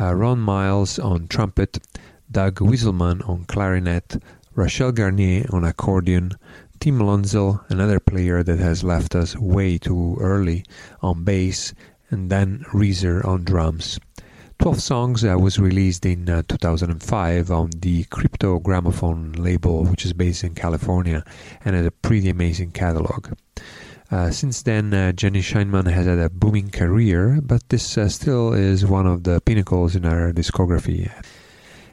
Ron 0.00 0.40
Miles 0.40 0.98
on 0.98 1.28
trumpet, 1.28 1.78
Doug 2.32 2.60
Wieselman 2.60 3.28
on 3.28 3.44
clarinet, 3.44 4.16
Rachelle 4.56 4.92
Garniez 4.92 5.52
on 5.52 5.62
accordion, 5.62 6.32
Tim 6.80 7.00
Luntzel, 7.00 7.60
another 7.68 8.00
player 8.00 8.42
that 8.42 8.58
has 8.58 8.82
left 8.82 9.14
us 9.14 9.36
way 9.36 9.76
too 9.76 10.16
early, 10.18 10.64
on 11.02 11.24
bass, 11.24 11.74
and 12.08 12.30
Dan 12.30 12.64
Rieser 12.72 13.22
on 13.26 13.44
drums. 13.44 14.00
12 14.58 14.80
Songs 14.80 15.24
uh, 15.24 15.36
was 15.38 15.58
released 15.58 16.06
in 16.06 16.30
uh, 16.30 16.42
2005 16.48 17.50
on 17.50 17.68
the 17.76 18.04
Crypto 18.04 18.58
Gramophone 18.58 19.32
label, 19.32 19.84
which 19.84 20.06
is 20.06 20.14
based 20.14 20.44
in 20.44 20.54
California 20.54 21.22
and 21.62 21.76
has 21.76 21.84
a 21.84 21.90
pretty 21.90 22.30
amazing 22.30 22.70
catalog. 22.70 23.28
Uh, 24.10 24.30
since 24.30 24.62
then, 24.62 24.92
uh, 24.92 25.12
Jenny 25.12 25.40
Scheinman 25.40 25.86
has 25.86 26.06
had 26.06 26.18
a 26.18 26.28
booming 26.28 26.70
career, 26.70 27.40
but 27.40 27.68
this 27.68 27.96
uh, 27.96 28.08
still 28.08 28.52
is 28.52 28.84
one 28.84 29.06
of 29.06 29.22
the 29.22 29.40
pinnacles 29.40 29.94
in 29.94 30.02
her 30.02 30.32
discography. 30.32 31.08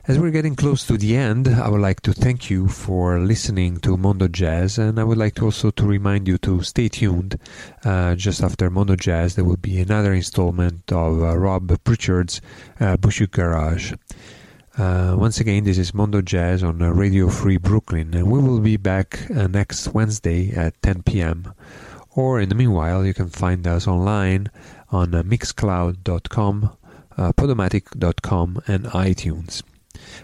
As 0.07 0.17
we're 0.17 0.31
getting 0.31 0.55
close 0.55 0.87
to 0.87 0.97
the 0.97 1.15
end, 1.15 1.47
I 1.47 1.69
would 1.69 1.81
like 1.81 1.99
to 2.01 2.13
thank 2.13 2.49
you 2.49 2.69
for 2.69 3.19
listening 3.19 3.77
to 3.81 3.97
Mondo 3.97 4.27
Jazz, 4.27 4.79
and 4.79 4.99
I 4.99 5.03
would 5.03 5.17
like 5.17 5.35
to 5.35 5.45
also 5.45 5.69
to 5.69 5.85
remind 5.85 6.27
you 6.27 6.39
to 6.39 6.63
stay 6.63 6.87
tuned. 6.87 7.37
Uh, 7.83 8.15
just 8.15 8.41
after 8.41 8.69
Mondo 8.69 8.95
Jazz, 8.95 9.35
there 9.35 9.45
will 9.45 9.57
be 9.57 9.79
another 9.79 10.13
installment 10.13 10.91
of 10.91 11.21
uh, 11.21 11.37
Rob 11.37 11.77
Pritchard's 11.83 12.41
uh, 12.79 12.97
Bushwick 12.97 13.31
Garage. 13.31 13.93
Uh, 14.77 15.15
once 15.19 15.39
again, 15.39 15.65
this 15.65 15.77
is 15.77 15.93
Mondo 15.93 16.21
Jazz 16.21 16.63
on 16.63 16.79
Radio 16.79 17.27
Free 17.27 17.57
Brooklyn, 17.57 18.13
and 18.15 18.31
we 18.31 18.39
will 18.39 18.61
be 18.61 18.77
back 18.77 19.29
uh, 19.29 19.47
next 19.47 19.89
Wednesday 19.89 20.51
at 20.53 20.81
10 20.81 21.03
p.m. 21.03 21.53
Or 22.17 22.41
in 22.41 22.49
the 22.49 22.55
meanwhile, 22.55 23.05
you 23.05 23.13
can 23.13 23.29
find 23.29 23.67
us 23.67 23.87
online 23.87 24.49
on 24.89 25.13
uh, 25.13 25.21
mixcloud.com, 25.21 26.75
uh, 27.15 27.31
podomatic.com, 27.33 28.61
and 28.65 28.85
iTunes. 28.85 29.61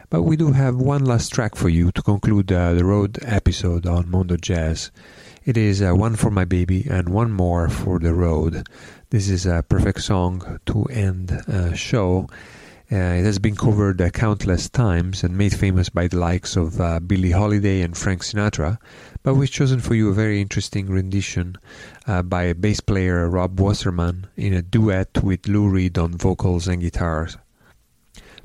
But 0.10 0.24
we 0.24 0.36
do 0.36 0.54
have 0.54 0.76
one 0.76 1.06
last 1.06 1.32
track 1.32 1.54
for 1.56 1.70
you 1.70 1.92
to 1.92 2.02
conclude 2.02 2.52
uh, 2.52 2.74
the 2.74 2.84
road 2.84 3.20
episode 3.22 3.86
on 3.86 4.10
Mondo 4.10 4.38
Jazz. 4.38 4.90
It 5.46 5.56
is 5.56 5.84
uh, 5.84 5.92
one 5.92 6.16
for 6.16 6.32
my 6.32 6.46
baby 6.46 6.88
and 6.90 7.10
one 7.10 7.32
more 7.32 7.70
for 7.70 8.00
the 8.00 8.16
road. 8.16 8.68
This 9.12 9.30
is 9.30 9.46
a 9.46 9.62
perfect 9.62 10.02
song 10.02 10.60
to 10.66 10.86
end 10.86 11.30
a 11.48 11.76
show. 11.76 12.28
Uh, 12.92 12.96
it 13.22 13.24
has 13.24 13.38
been 13.38 13.56
covered 13.56 14.02
uh, 14.02 14.10
countless 14.10 14.68
times 14.68 15.24
and 15.24 15.38
made 15.38 15.54
famous 15.54 15.90
by 15.90 16.08
the 16.08 16.18
likes 16.18 16.56
of 16.56 16.82
uh, 16.82 17.00
Billie 17.00 17.32
Holiday 17.32 17.82
and 17.82 17.96
Frank 17.96 18.24
Sinatra, 18.24 18.80
but 19.24 19.36
we've 19.36 19.50
chosen 19.50 19.80
for 19.80 19.96
you 19.96 20.10
a 20.10 20.14
very 20.14 20.42
interesting 20.42 20.88
rendition 20.88 21.56
uh, 22.06 22.22
by 22.22 22.52
bass 22.54 22.82
player 22.82 23.30
Rob 23.30 23.60
Wasserman 23.60 24.28
in 24.36 24.54
a 24.54 24.62
duet 24.62 25.24
with 25.24 25.48
Lou 25.48 25.68
Reed 25.68 25.98
on 25.98 26.18
vocals 26.18 26.68
and 26.68 26.82
guitars. 26.82 27.38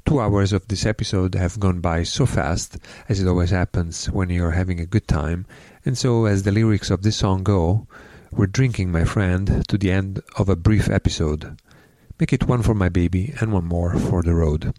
Two 0.07 0.21
hours 0.21 0.53
of 0.53 0.67
this 0.69 0.87
episode 0.87 1.35
have 1.35 1.61
gone 1.61 1.81
by 1.81 2.05
so 2.05 2.25
fast, 2.25 2.79
as 3.09 3.21
it 3.21 3.29
always 3.29 3.51
happens 3.51 4.07
when 4.07 4.31
you're 4.31 4.53
having 4.53 4.81
a 4.81 4.87
good 4.87 5.07
time, 5.07 5.45
and 5.85 5.99
so, 5.99 6.25
as 6.25 6.45
the 6.45 6.53
lyrics 6.53 6.91
of 6.91 7.03
this 7.03 7.17
song 7.17 7.43
go, 7.43 7.87
we're 8.31 8.47
drinking, 8.47 8.93
my 8.93 9.05
friend, 9.05 9.69
to 9.69 9.77
the 9.77 9.91
end 9.91 10.21
of 10.37 10.49
a 10.49 10.57
brief 10.57 10.89
episode. 10.89 11.61
Make 12.21 12.33
it 12.33 12.49
one 12.49 12.63
for 12.63 12.75
my 12.75 12.89
baby 12.89 13.35
and 13.41 13.53
one 13.53 13.65
more 13.65 13.99
for 13.99 14.23
the 14.23 14.35
road. 14.35 14.73